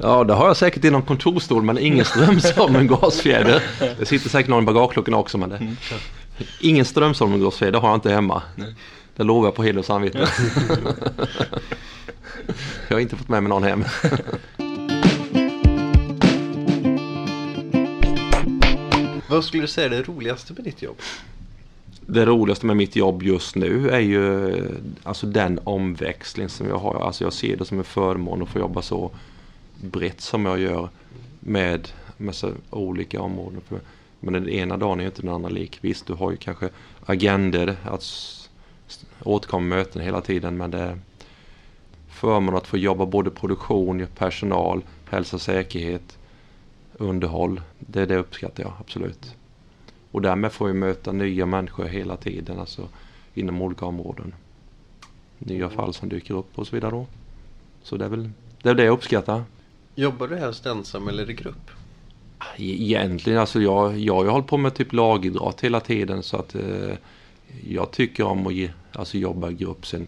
Ja, 0.00 0.24
det 0.24 0.34
har 0.34 0.46
jag 0.46 0.56
säkert 0.56 0.84
i 0.84 0.90
någon 0.90 1.02
kontorsstol 1.02 1.62
men 1.62 1.78
ingen 1.78 2.04
strömsholm 2.04 2.72
med 2.72 2.88
gasfjäder. 2.88 3.62
Det 3.98 4.06
sitter 4.06 4.28
säkert 4.28 4.50
någon 4.50 4.62
i 4.62 4.66
bagageluckan 4.66 5.14
också 5.14 5.38
men 5.38 5.48
det, 5.48 5.76
ingen 6.60 6.84
strömsholm 6.84 7.30
med 7.30 7.40
gasfjäder 7.40 7.80
har 7.80 7.88
jag 7.88 7.96
inte 7.96 8.10
hemma. 8.10 8.42
Nej. 8.56 8.74
Det 9.16 9.24
lovar 9.24 9.46
jag 9.46 9.54
på 9.54 9.62
heder 9.62 9.78
och 9.78 9.84
samvete. 9.84 10.18
jag 12.88 12.96
har 12.96 13.00
inte 13.00 13.16
fått 13.16 13.28
med 13.28 13.42
mig 13.42 13.50
någon 13.50 13.62
hem. 13.62 13.84
Vad 19.30 19.44
skulle 19.44 19.62
du 19.62 19.66
säga 19.66 19.86
är 19.86 19.90
det 19.90 20.02
roligaste 20.02 20.52
med 20.52 20.64
ditt 20.64 20.82
jobb? 20.82 20.96
Det 22.00 22.26
roligaste 22.26 22.66
med 22.66 22.76
mitt 22.76 22.96
jobb 22.96 23.22
just 23.22 23.54
nu 23.56 23.90
är 23.90 24.00
ju 24.00 24.54
alltså 25.02 25.26
den 25.26 25.60
omväxling 25.64 26.48
som 26.48 26.68
jag 26.68 26.78
har. 26.78 27.06
Alltså 27.06 27.24
jag 27.24 27.32
ser 27.32 27.56
det 27.56 27.64
som 27.64 27.78
en 27.78 27.84
förmån 27.84 28.42
att 28.42 28.48
få 28.48 28.58
jobba 28.58 28.82
så 28.82 29.10
brett 29.80 30.20
som 30.20 30.46
jag 30.46 30.58
gör 30.60 30.88
med, 31.40 31.88
så 32.32 32.52
olika 32.70 33.20
områden. 33.20 33.60
Men 34.20 34.32
den 34.32 34.48
ena 34.48 34.76
dagen 34.76 35.00
är 35.00 35.04
ju 35.04 35.08
inte 35.08 35.22
den 35.22 35.34
andra 35.34 35.48
lik. 35.48 35.78
Visst, 35.80 36.06
du 36.06 36.12
har 36.12 36.30
ju 36.30 36.36
kanske 36.36 36.68
agender 37.06 37.76
att 37.84 38.04
återkomma 39.22 39.66
möten 39.66 40.02
hela 40.02 40.20
tiden 40.20 40.56
men 40.56 40.70
det 40.70 40.78
är 40.78 40.98
förmån 42.08 42.56
att 42.56 42.66
få 42.66 42.76
jobba 42.76 43.06
både 43.06 43.30
produktion, 43.30 44.06
personal, 44.18 44.82
hälsa 45.10 45.38
säkerhet, 45.38 46.18
underhåll. 46.96 47.60
Det, 47.78 48.06
det 48.06 48.16
uppskattar 48.16 48.62
jag 48.62 48.72
absolut. 48.80 49.34
Och 50.10 50.22
därmed 50.22 50.52
får 50.52 50.66
vi 50.66 50.72
möta 50.72 51.12
nya 51.12 51.46
människor 51.46 51.84
hela 51.84 52.16
tiden, 52.16 52.58
alltså 52.58 52.88
inom 53.34 53.62
olika 53.62 53.86
områden. 53.86 54.34
Nya 55.38 55.70
fall 55.70 55.94
som 55.94 56.08
dyker 56.08 56.34
upp 56.34 56.58
och 56.58 56.66
så 56.66 56.76
vidare 56.76 56.90
då. 56.90 57.06
Så 57.82 57.96
det 57.96 58.04
är 58.04 58.08
väl 58.08 58.30
det, 58.62 58.70
är 58.70 58.74
det 58.74 58.84
jag 58.84 58.92
uppskattar. 58.92 59.42
Jobbar 59.94 60.28
du 60.28 60.36
helst 60.36 60.66
ensam 60.66 61.08
eller 61.08 61.30
i 61.30 61.34
grupp? 61.34 61.70
E- 62.56 62.82
Egentligen, 62.82 63.38
alltså 63.38 63.60
jag, 63.60 63.98
jag 63.98 64.14
har 64.14 64.24
ju 64.24 64.30
hållit 64.30 64.46
på 64.46 64.56
med 64.56 64.74
typ 64.74 64.92
lagidrott 64.92 65.60
hela 65.60 65.80
tiden 65.80 66.22
så 66.22 66.36
att 66.36 66.54
eh, 66.54 66.94
jag 67.68 67.90
tycker 67.90 68.24
om 68.24 68.46
att 68.46 68.54
ge, 68.54 68.70
alltså 68.92 69.18
jobba 69.18 69.50
i 69.50 69.54
grupp. 69.54 69.86
Sen, 69.86 70.06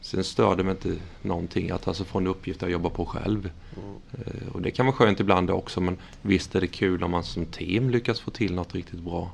sen 0.00 0.24
stör 0.24 0.56
det 0.56 0.64
mig 0.64 0.70
inte 0.70 0.96
någonting 1.22 1.70
att 1.70 1.88
alltså 1.88 2.04
få 2.04 2.18
en 2.18 2.26
uppgift 2.26 2.62
att 2.62 2.70
jobba 2.70 2.90
på 2.90 3.06
själv. 3.06 3.50
Mm. 3.76 3.96
Eh, 4.12 4.48
och 4.52 4.62
det 4.62 4.70
kan 4.70 4.86
vara 4.86 4.96
skönt 4.96 5.20
ibland 5.20 5.50
också 5.50 5.80
men 5.80 5.96
visst 6.22 6.54
är 6.54 6.60
det 6.60 6.66
kul 6.66 7.04
om 7.04 7.10
man 7.10 7.24
som 7.24 7.46
team 7.46 7.90
lyckas 7.90 8.20
få 8.20 8.30
till 8.30 8.54
något 8.54 8.74
riktigt 8.74 9.00
bra. 9.00 9.30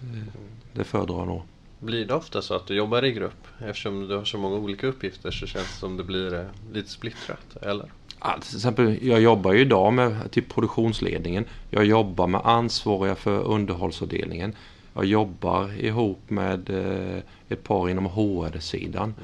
Eh, 0.00 0.40
det 0.72 0.84
föredrar 0.84 1.18
jag 1.18 1.26
nog. 1.26 1.42
Blir 1.80 2.04
det 2.06 2.14
ofta 2.14 2.42
så 2.42 2.54
att 2.54 2.66
du 2.66 2.74
jobbar 2.74 3.04
i 3.04 3.12
grupp? 3.12 3.46
Eftersom 3.58 4.08
du 4.08 4.16
har 4.16 4.24
så 4.24 4.38
många 4.38 4.56
olika 4.56 4.86
uppgifter 4.86 5.30
så 5.30 5.46
känns 5.46 5.66
det 5.72 5.78
som 5.78 5.96
det 5.96 6.04
blir 6.04 6.34
eh, 6.34 6.46
lite 6.72 6.90
splittrat, 6.90 7.56
eller? 7.62 7.90
Ja, 8.20 8.38
till 8.40 8.56
exempel, 8.56 9.06
jag 9.06 9.20
jobbar 9.20 9.52
ju 9.52 9.60
idag 9.60 9.92
med 9.92 10.30
typ 10.30 10.48
produktionsledningen. 10.48 11.44
Jag 11.70 11.84
jobbar 11.84 12.26
med 12.26 12.40
ansvariga 12.44 13.14
för 13.14 13.42
underhållsavdelningen. 13.42 14.54
Jag 14.94 15.04
jobbar 15.04 15.84
ihop 15.84 16.30
med 16.30 16.70
eh, 16.70 17.22
ett 17.48 17.64
par 17.64 17.88
inom 17.88 18.06
HR-sidan. 18.06 19.14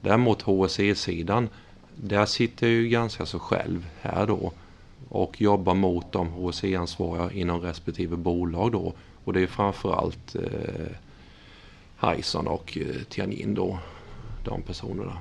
Däremot 0.00 0.42
HSE-sidan, 0.42 1.48
där 1.96 2.26
sitter 2.26 2.66
jag 2.66 2.74
ju 2.74 2.88
ganska 2.88 3.26
så 3.26 3.38
själv 3.38 3.86
här 4.00 4.26
då. 4.26 4.52
Och 5.08 5.40
jobbar 5.40 5.74
mot 5.74 6.12
de 6.12 6.28
HSE-ansvariga 6.28 7.32
inom 7.32 7.60
respektive 7.60 8.16
bolag 8.16 8.72
då. 8.72 8.92
Och 9.24 9.32
det 9.32 9.40
är 9.40 9.46
framförallt 9.46 10.36
eh, 10.36 10.96
Hyson 12.08 12.46
och 12.46 12.78
eh, 12.78 13.02
Tianin 13.08 13.54
då. 13.54 13.78
De 14.44 14.62
personerna. 14.62 15.18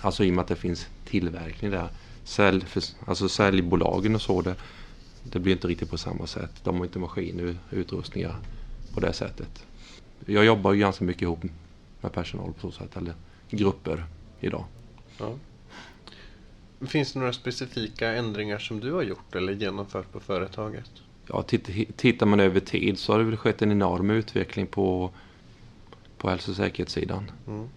Alltså 0.00 0.24
i 0.24 0.30
och 0.30 0.34
med 0.34 0.42
att 0.42 0.48
det 0.48 0.56
finns 0.56 0.86
tillverkning 1.04 1.70
där. 1.70 1.88
Sälj, 2.24 2.64
alltså 3.04 3.28
säljbolagen 3.28 4.14
och 4.14 4.22
så. 4.22 4.42
Det, 4.42 4.54
det 5.22 5.38
blir 5.38 5.52
inte 5.52 5.68
riktigt 5.68 5.90
på 5.90 5.98
samma 5.98 6.26
sätt. 6.26 6.50
De 6.62 6.76
har 6.76 6.84
inte 6.84 6.98
maskiner 6.98 7.46
och 7.70 7.76
utrustningar 7.76 8.36
på 8.94 9.00
det 9.00 9.12
sättet. 9.12 9.66
Jag 10.26 10.44
jobbar 10.44 10.72
ju 10.72 10.80
ganska 10.80 11.04
mycket 11.04 11.22
ihop 11.22 11.44
med 12.00 12.12
personal 12.12 12.52
på 12.52 12.60
så 12.60 12.78
sätt. 12.78 12.96
Eller 12.96 13.14
grupper 13.50 14.04
idag. 14.40 14.64
Ja. 15.18 15.34
Finns 16.86 17.12
det 17.12 17.18
några 17.18 17.32
specifika 17.32 18.12
ändringar 18.14 18.58
som 18.58 18.80
du 18.80 18.92
har 18.92 19.02
gjort 19.02 19.34
eller 19.34 19.52
genomfört 19.52 20.12
på 20.12 20.20
företaget? 20.20 20.90
Ja, 21.26 21.42
titt- 21.42 21.96
tittar 21.96 22.26
man 22.26 22.40
över 22.40 22.60
tid 22.60 22.98
så 22.98 23.12
har 23.12 23.18
det 23.18 23.24
väl 23.24 23.36
skett 23.36 23.62
en 23.62 23.72
enorm 23.72 24.10
utveckling 24.10 24.66
på, 24.66 25.10
på 26.18 26.30
hälso 26.30 26.50
och 26.50 26.56
säkerhetssidan. 26.56 27.30
Mm. 27.46 27.68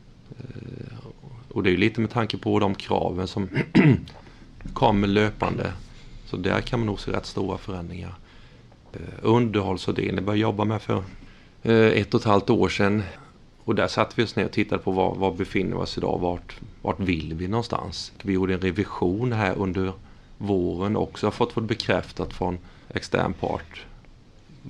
Och 1.49 1.63
det 1.63 1.69
är 1.69 1.71
ju 1.71 1.77
lite 1.77 2.01
med 2.01 2.09
tanke 2.09 2.37
på 2.37 2.59
de 2.59 2.75
kraven 2.75 3.27
som 3.27 3.49
kommer 4.73 5.07
löpande. 5.07 5.73
Så 6.25 6.37
där 6.37 6.61
kan 6.61 6.79
man 6.79 6.87
nog 6.87 6.99
se 6.99 7.11
rätt 7.11 7.25
stora 7.25 7.57
förändringar. 7.57 8.15
Eh, 8.93 8.99
Underhållsavdelningen 9.21 10.25
började 10.25 10.41
jobba 10.41 10.65
med 10.65 10.81
för 10.81 11.03
eh, 11.63 11.75
ett 11.75 12.13
och 12.13 12.19
ett 12.19 12.25
halvt 12.25 12.49
år 12.49 12.69
sedan. 12.69 13.03
Och 13.63 13.75
där 13.75 13.87
satte 13.87 14.13
vi 14.15 14.23
oss 14.23 14.35
ner 14.35 14.45
och 14.45 14.51
tittade 14.51 14.83
på 14.83 14.91
var, 14.91 15.15
var 15.15 15.31
befinner 15.31 15.77
vi 15.77 15.83
oss 15.83 15.97
idag, 15.97 16.19
vart, 16.19 16.59
vart 16.81 16.99
vill 16.99 17.33
vi 17.33 17.47
någonstans? 17.47 18.11
Vi 18.23 18.33
gjorde 18.33 18.53
en 18.53 18.59
revision 18.61 19.31
här 19.31 19.55
under 19.57 19.93
våren 20.37 20.95
också, 20.95 21.25
har 21.27 21.31
fått 21.31 21.53
fått 21.53 21.63
bekräftat 21.63 22.33
från 22.33 22.57
extern 22.89 23.33
part. 23.33 23.85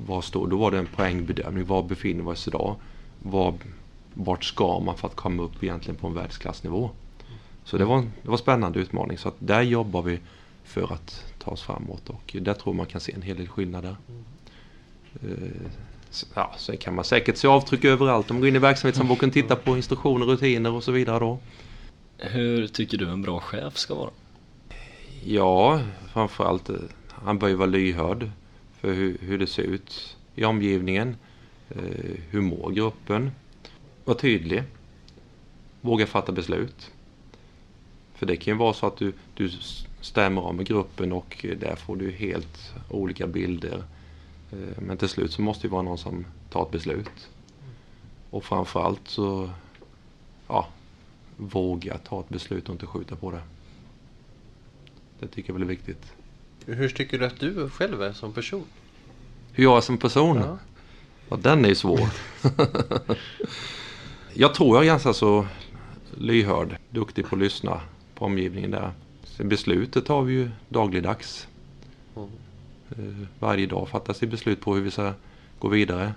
Var 0.07 0.21
står, 0.21 0.47
då 0.47 0.57
var 0.57 0.71
det 0.71 0.77
en 0.77 0.88
poängbedömning, 0.95 1.65
var 1.65 1.83
befinner 1.83 2.23
vi 2.23 2.29
oss 2.29 2.47
idag? 2.47 2.75
Var, 3.19 3.53
vart 4.13 4.43
ska 4.43 4.79
man 4.79 4.97
för 4.97 5.07
att 5.07 5.15
komma 5.15 5.43
upp 5.43 5.63
egentligen 5.63 6.00
på 6.00 6.07
en 6.07 6.13
världsklassnivå? 6.13 6.89
Så 7.65 7.77
det 7.77 7.86
var, 7.86 8.01
det 8.01 8.27
var 8.27 8.34
en 8.34 8.38
spännande 8.38 8.79
utmaning. 8.79 9.17
Så 9.17 9.27
att 9.27 9.36
där 9.39 9.62
jobbar 9.62 10.01
vi 10.01 10.20
för 10.63 10.93
att 10.93 11.34
ta 11.39 11.51
oss 11.51 11.62
framåt 11.62 12.10
och 12.10 12.36
där 12.41 12.53
tror 12.53 12.74
man 12.74 12.86
kan 12.86 13.01
se 13.01 13.13
en 13.13 13.22
hel 13.22 13.38
del 13.38 13.48
skillnader. 13.48 13.96
Eh, 15.24 15.29
ja, 16.34 16.55
sen 16.58 16.77
kan 16.77 16.96
man 16.96 17.05
säkert 17.05 17.38
se 17.38 17.48
avtryck 17.48 17.86
överallt 17.86 18.32
om 18.32 18.36
man 18.36 18.41
går 18.41 18.48
in 18.48 18.55
i 18.55 18.60
verksamhetshandboken 18.60 19.29
och 19.29 19.34
tittar 19.34 19.55
på 19.55 19.77
instruktioner, 19.77 20.25
rutiner 20.25 20.72
och 20.72 20.84
så 20.84 20.91
vidare 20.91 21.20
då. 21.20 21.39
Hur 22.17 22.67
tycker 22.67 22.98
du 22.98 23.10
en 23.10 23.22
bra 23.22 23.39
chef 23.39 23.77
ska 23.77 23.96
vara? 23.96 24.10
Ja, 25.25 25.82
framförallt 26.13 26.70
eh, 26.70 26.75
han 27.10 27.39
bör 27.39 27.48
ju 27.48 27.55
vara 27.55 27.70
lyhörd 27.70 28.29
för 28.82 28.93
hur, 28.93 29.17
hur 29.22 29.39
det 29.39 29.48
ser 29.48 29.63
ut 29.63 30.17
i 30.36 30.46
omgivningen. 30.46 31.15
Eh, 31.70 31.82
hur 32.29 32.41
mår 32.41 32.72
gruppen? 32.72 33.32
Var 34.05 34.13
tydlig. 34.15 34.63
Våga 35.82 36.08
fatta 36.08 36.32
beslut. 36.32 36.91
För 38.24 38.27
det 38.27 38.36
kan 38.36 38.53
ju 38.53 38.58
vara 38.58 38.74
så 38.74 38.88
att 38.88 38.98
du, 38.98 39.13
du 39.34 39.50
stämmer 40.01 40.42
av 40.42 40.56
med 40.56 40.65
gruppen 40.65 41.12
och 41.12 41.46
där 41.60 41.75
får 41.75 41.96
du 41.96 42.12
helt 42.12 42.74
olika 42.89 43.27
bilder. 43.27 43.84
Eh, 44.51 44.82
men 44.82 44.98
till 44.98 45.10
slut 45.10 45.32
så 45.32 45.42
måste 45.42 45.68
det 45.68 45.72
vara 45.72 45.82
någon 45.82 45.98
som 45.98 46.25
tar 46.50 46.62
ett 46.62 46.72
beslut. 46.72 47.30
Och 48.30 48.44
framförallt 48.44 49.08
så 49.08 49.50
ja, 50.48 50.68
våga 51.38 51.98
ta 51.98 52.20
ett 52.20 52.30
beslut 52.30 52.70
och 52.70 52.74
inte 52.74 52.86
skjuta 52.86 53.15
på 53.15 53.32
det. 53.32 53.42
Det 55.20 55.27
tycker 55.27 55.50
jag 55.50 55.53
väl 55.53 55.63
är 55.63 55.68
viktigt. 55.68 56.13
Hur 56.65 56.89
tycker 56.89 57.20
du 57.20 57.25
att 57.25 57.39
du 57.39 57.70
själv 57.70 58.01
är 58.01 58.13
som 58.13 58.34
person? 58.34 58.65
Hur 59.51 59.63
jag 59.63 59.77
är 59.77 59.82
som 59.82 59.98
person? 59.98 60.38
Ja. 60.38 60.58
Ja, 61.30 61.38
den 61.38 61.65
är 61.65 61.70
ju 61.70 61.75
svår. 61.75 62.10
jag 64.34 64.53
tror 64.53 64.75
jag 64.75 64.84
är 64.84 64.88
ganska 64.88 65.13
så 65.13 65.48
lyhörd, 66.18 66.77
duktig 66.89 67.25
på 67.25 67.36
att 67.36 67.42
lyssna 67.42 67.82
på 68.15 68.25
omgivningen 68.25 68.72
där. 68.72 68.91
Sen 69.24 69.50
beslutet 69.50 70.05
tar 70.05 70.22
vi 70.22 70.34
ju 70.34 70.50
dagligdags. 70.70 71.48
Mm. 72.15 72.29
Eh, 72.89 73.27
Varje 73.39 73.65
dag 73.65 73.89
fattas 73.89 74.20
det 74.20 74.27
beslut 74.27 74.62
på 74.62 74.75
hur 74.75 74.82
vi 74.82 74.91
ska 74.91 75.13
gå 75.60 75.67
vidare. 75.67 76.13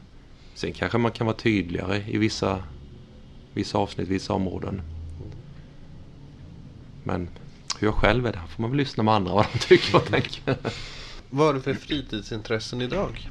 Sen 0.55 0.73
kanske 0.73 0.99
man 0.99 1.13
kan 1.13 1.27
vara 1.27 1.37
tydligare 1.37 2.05
i 2.07 2.19
vissa, 2.19 2.63
vissa 3.55 3.79
avsnitt, 3.79 4.09
vissa 4.09 4.33
områden. 4.33 4.83
Men 7.05 7.29
hur 7.79 7.89
jag 7.89 7.95
själv 7.95 8.27
är, 8.27 8.33
där 8.33 8.47
får 8.49 8.63
man 8.63 8.71
väl 8.71 8.79
lyssna 8.79 9.03
med 9.03 9.15
andra 9.15 9.35
vad 9.35 9.47
de 9.53 9.59
tycker 9.59 9.97
och 9.97 10.05
tänker. 10.05 10.57
Vad 11.31 11.47
har 11.47 11.55
du 11.55 11.61
för 11.61 11.75
fritidsintressen 11.75 12.81
idag? 12.83 13.29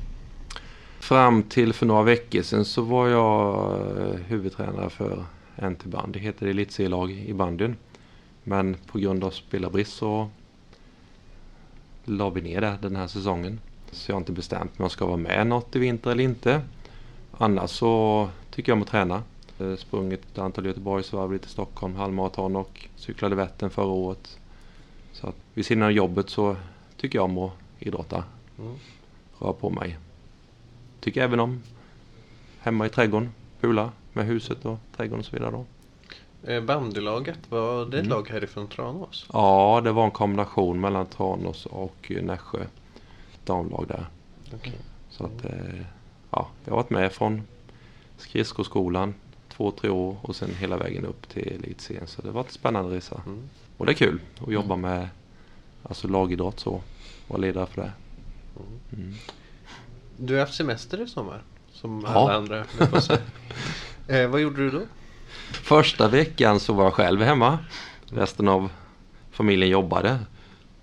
Fram 1.00 1.44
till 1.44 1.74
för 1.74 1.86
några 1.86 2.04
veckor 2.04 2.42
sedan 2.42 2.66
så 2.66 2.82
var 2.82 3.08
jag 3.08 3.74
eh, 3.98 4.20
huvudtränare 4.28 4.90
för 4.90 5.26
NT-band. 5.56 6.14
Det 6.14 6.20
heter 6.20 6.48
elitserielag 6.48 7.12
i 7.12 7.34
bandyn. 7.34 7.76
Men 8.48 8.78
på 8.86 9.00
grund 9.00 9.24
av 9.24 9.32
spelarbrist 9.32 9.94
så 9.94 10.30
la 12.06 12.30
vi 12.30 12.42
ner 12.42 12.62
det 12.62 12.78
den 12.82 12.96
här 12.96 13.08
säsongen. 13.08 13.60
Så 13.92 14.12
jag 14.12 14.16
har 14.16 14.22
inte 14.22 14.32
bestämt 14.32 14.64
mig 14.64 14.78
om 14.78 14.84
jag 14.84 14.92
ska 14.92 15.06
vara 15.06 15.18
med 15.18 15.48
något 15.48 15.76
i 15.76 15.80
vinter 15.80 16.12
eller 16.12 16.24
inte. 16.24 16.62
Annars 17.32 17.70
så 17.70 18.30
tycker 18.52 18.72
jag 18.72 18.78
om 18.78 18.82
att 18.82 18.88
träna. 18.88 19.24
Eh, 19.60 19.76
Sprungit 19.76 20.26
ett 20.32 20.38
antal 20.38 20.66
Göteborgsvarv, 20.66 21.34
lite 21.34 21.50
Stockholm, 21.50 21.96
halvmaraton 21.96 22.56
och 22.56 22.88
cyklade 22.96 23.36
Vättern 23.36 23.70
förra 23.70 23.86
året. 23.86 24.40
Så 25.12 25.28
att 25.28 25.36
vid 25.54 25.66
sidan 25.66 25.84
av 25.84 25.92
jobbet 25.92 26.30
så 26.30 26.56
tycker 26.98 27.18
jag 27.20 27.26
om 27.26 27.38
att 27.38 27.52
idrotta. 27.80 28.24
Mm. 28.60 28.76
Röra 29.40 29.54
på 29.54 29.70
mig. 29.70 29.98
Tycker 31.00 31.22
även 31.22 31.40
om 31.40 31.62
hemma 32.60 32.86
i 32.86 32.90
trädgården, 32.90 33.30
pula 33.62 33.92
med 34.14 34.26
huset 34.26 34.66
och 34.66 34.78
trädgården 34.96 35.20
och 35.20 35.26
så 35.26 35.36
vidare 35.36 35.52
då. 35.52 35.66
Eh, 36.48 36.62
Bandylaget, 36.64 37.40
var 37.52 37.86
det 37.86 37.98
ett 38.00 38.06
Mm. 38.06 38.10
lag 38.18 38.30
härifrån 38.30 38.68
Tranås? 38.68 39.26
Ja, 39.34 39.82
det 39.84 39.92
var 39.92 40.06
en 40.06 40.12
kombination 40.12 40.82
mellan 40.82 41.06
Tranås 41.06 41.66
och 41.66 42.12
Nässjö 42.22 42.66
damlag 43.46 43.86
där. 43.88 44.06
Okej. 44.56 44.74
Så 45.10 45.24
att, 45.26 45.46
eh, 45.46 45.82
ja, 46.32 46.48
jag 46.66 46.72
har 46.72 46.78
varit 46.78 46.90
med 46.90 47.12
från 47.12 47.42
skridskoskolan 48.18 49.14
två, 49.50 49.72
tre 49.72 49.90
år 49.90 50.18
och 50.22 50.36
sen 50.36 50.50
hela 50.60 50.78
vägen 50.78 51.06
upp 51.06 51.30
till 51.30 51.48
elitserien. 51.48 52.08
Så 52.08 52.22
det 52.22 52.32
var 52.32 52.44
en 52.44 52.50
spännande 52.50 52.96
resa. 52.96 53.22
Mm. 53.26 53.50
Och 53.78 53.86
det 53.86 53.92
är 53.92 53.96
kul 53.96 54.20
att 54.48 54.54
jobba 54.54 54.76
med 54.76 55.10
alltså 55.84 56.08
lagidrott 56.08 56.60
så. 56.60 56.82
Vara 57.28 57.40
ledare 57.40 57.66
för 57.66 57.82
det. 57.82 57.92
Mm. 58.94 59.14
Du 60.18 60.34
har 60.34 60.40
haft 60.40 60.54
semester 60.54 61.02
i 61.02 61.08
sommar? 61.08 61.42
Som 61.72 62.02
Ja. 62.06 62.10
alla 62.10 62.34
andra, 62.34 62.66
eh, 64.08 64.28
Vad 64.28 64.42
gjorde 64.42 64.58
du 64.58 64.70
då? 64.72 64.82
Första 65.52 66.08
veckan 66.08 66.60
så 66.60 66.74
var 66.74 66.84
jag 66.84 66.94
själv 66.94 67.22
hemma. 67.22 67.60
Resten 68.06 68.48
av 68.48 68.70
familjen 69.32 69.70
jobbade. 69.70 70.20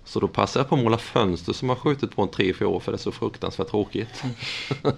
Så 0.05 0.19
då 0.19 0.27
passade 0.27 0.63
jag 0.63 0.69
på 0.69 0.75
att 0.75 0.83
måla 0.83 0.97
fönster 0.97 1.53
som 1.53 1.69
har 1.69 1.75
skjutit 1.75 2.15
på 2.15 2.21
en 2.21 2.27
tre, 2.27 2.53
fyra 2.53 2.67
år 2.67 2.79
för 2.79 2.91
det 2.91 2.95
är 2.95 2.99
så 2.99 3.11
fruktansvärt 3.11 3.67
tråkigt. 3.67 4.23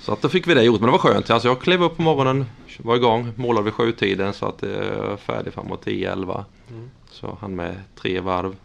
så 0.00 0.12
att 0.12 0.22
då 0.22 0.28
fick 0.28 0.46
vi 0.46 0.54
det 0.54 0.62
gjort 0.62 0.80
men 0.80 0.86
det 0.86 0.92
var 0.92 0.98
skönt. 0.98 1.30
Alltså 1.30 1.48
jag 1.48 1.60
klev 1.60 1.82
upp 1.82 1.96
på 1.96 2.02
morgonen, 2.02 2.46
var 2.78 2.96
igång, 2.96 3.32
målade 3.36 3.64
vid 3.64 3.74
sjutiden 3.74 4.32
så 4.32 4.46
att 4.46 4.62
jag 4.62 4.72
är 4.72 5.16
färdig 5.16 5.52
framåt 5.52 5.86
10-11. 5.86 6.44
Mm. 6.70 6.90
Så 7.10 7.26
jag 7.26 7.36
hann 7.40 7.56
med 7.56 7.76
tre 7.96 8.20
varv 8.20 8.56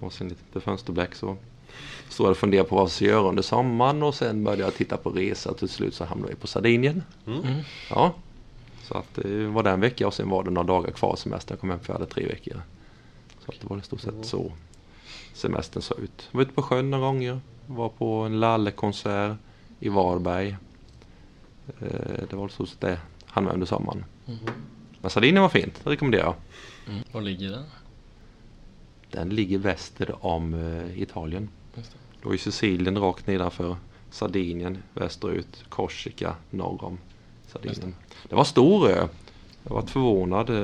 och 0.00 0.12
sen 0.12 0.28
lite 0.28 0.60
fönsterbläck 0.60 1.14
så 1.14 1.36
stod 2.08 2.26
jag 2.26 2.30
och 2.30 2.36
funderade 2.36 2.68
på 2.68 2.74
vad 2.74 2.82
jag 2.82 2.90
ska 2.90 3.04
göra 3.04 3.28
under 3.28 3.42
sommaren 3.42 4.02
och 4.02 4.14
sen 4.14 4.44
började 4.44 4.62
jag 4.62 4.74
titta 4.74 4.96
på 4.96 5.10
resa 5.10 5.54
till 5.54 5.68
slut 5.68 5.94
så 5.94 6.04
hamnade 6.04 6.32
jag 6.32 6.40
på 6.40 6.46
Sardinien. 6.46 7.02
Mm. 7.26 7.54
Ja. 7.90 8.14
Så 8.90 8.98
att 8.98 9.14
det 9.14 9.46
var 9.46 9.62
den 9.62 9.80
veckan 9.80 10.06
och 10.06 10.14
sen 10.14 10.28
var 10.30 10.44
det 10.44 10.50
några 10.50 10.66
dagar 10.66 10.90
kvar 10.90 11.16
semestern. 11.16 11.54
Jag 11.54 11.60
kom 11.60 11.70
hem 11.70 11.80
för 11.80 11.92
jag 11.92 11.98
hade 11.98 12.10
tre 12.12 12.26
veckor. 12.26 12.62
Så 13.44 13.52
att 13.52 13.60
det 13.60 13.66
var 13.70 13.78
i 13.78 13.82
stort 13.82 14.00
sett 14.00 14.24
så 14.26 14.52
semestern 15.34 15.82
såg 15.82 15.98
ut. 15.98 16.28
Jag 16.30 16.36
var 16.38 16.42
ute 16.42 16.52
på 16.54 16.62
sjön 16.62 16.90
några 16.90 17.04
gånger. 17.04 17.40
Var 17.66 17.88
på 17.88 18.14
en 18.14 18.40
lallekonsert 18.40 19.36
i 19.80 19.88
Varberg. 19.88 20.56
Eh, 21.80 22.24
Det 22.30 22.32
var 22.36 22.46
i 22.46 22.50
stort 22.50 22.68
sett 22.68 22.80
det 22.80 23.00
han 23.26 23.44
med 23.44 23.52
under 23.52 23.66
sommaren. 23.66 24.04
Mm. 24.26 24.38
Men 25.00 25.10
Sardinien 25.10 25.42
var 25.42 25.48
fint, 25.48 25.80
det 25.84 25.90
rekommenderar 25.90 26.24
jag. 26.24 26.34
Mm. 26.88 27.04
Var 27.12 27.20
ligger 27.20 27.50
den? 27.50 27.64
Den 29.10 29.28
ligger 29.30 29.58
väster 29.58 30.26
om 30.26 30.54
eh, 30.54 31.02
Italien. 31.02 31.48
Just 31.76 31.92
det. 31.92 31.98
Då 32.22 32.32
är 32.32 32.36
Sicilien 32.36 32.98
rakt 32.98 33.26
nedanför 33.26 33.76
Sardinien 34.10 34.82
västerut, 34.94 35.64
Korsika 35.68 36.34
norr 36.50 36.84
om 36.84 36.98
Sardinien. 37.52 37.94
Det 38.28 38.34
var 38.34 38.44
stor 38.44 38.88
ö. 38.90 39.08
Jag 39.62 39.74
var 39.74 39.82
förvånad. 39.82 40.50
eh, 40.50 40.56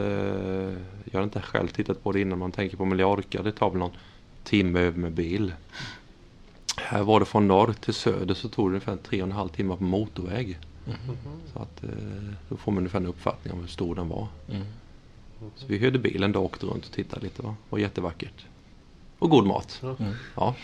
Jag 1.05 1.13
hade 1.13 1.25
inte 1.25 1.43
själv 1.43 1.69
tittat 1.69 2.03
på 2.03 2.13
det 2.13 2.21
innan 2.21 2.39
man 2.39 2.53
tänker 2.53 2.77
på 2.77 2.85
Mallorca. 2.85 3.43
Det 3.43 3.53
tar 3.53 3.71
väl 3.71 3.79
någon 3.79 3.91
timme 4.45 4.81
över 4.81 4.99
med 4.99 5.13
bil. 5.13 5.53
Här 6.77 7.03
var 7.03 7.21
det 7.21 7.27
från 7.27 7.49
norr 7.49 7.73
till 7.73 7.95
söder 7.95 8.35
så 8.35 8.49
tog 8.49 8.67
det 8.67 8.69
ungefär 8.69 8.97
tre 8.97 9.23
och 9.23 9.29
en 9.29 9.33
halv 9.33 9.49
timme 9.49 9.77
på 9.77 9.85
motorväg. 9.85 10.59
Så 11.53 11.59
att 11.59 11.85
eh, 11.85 11.91
då 12.49 12.57
får 12.57 12.73
man 12.73 12.79
ungefär 12.79 12.99
en 13.01 13.07
uppfattning 13.07 13.55
om 13.55 13.61
hur 13.61 13.67
stor 13.67 13.95
den 13.95 14.09
var. 14.09 14.27
Mm. 14.51 14.63
Så 15.57 15.67
vi 15.67 15.79
hyrde 15.79 15.99
bilen 15.99 16.33
då 16.33 16.39
och 16.39 16.45
åkte 16.45 16.67
runt 16.67 16.85
och 16.87 16.93
tittade 16.93 17.23
lite. 17.23 17.43
Va? 17.43 17.49
Det 17.49 17.71
var 17.71 17.79
jättevackert. 17.79 18.45
Och 19.19 19.31
god 19.31 19.47
mat. 19.47 19.79
Ja. 19.83 19.97
Mm. 19.99 20.13
Ja. 20.35 20.55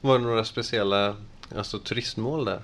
Var 0.00 0.18
det 0.18 0.24
några 0.24 0.44
speciella 0.44 1.16
alltså, 1.56 1.78
turistmål 1.78 2.44
där? 2.44 2.60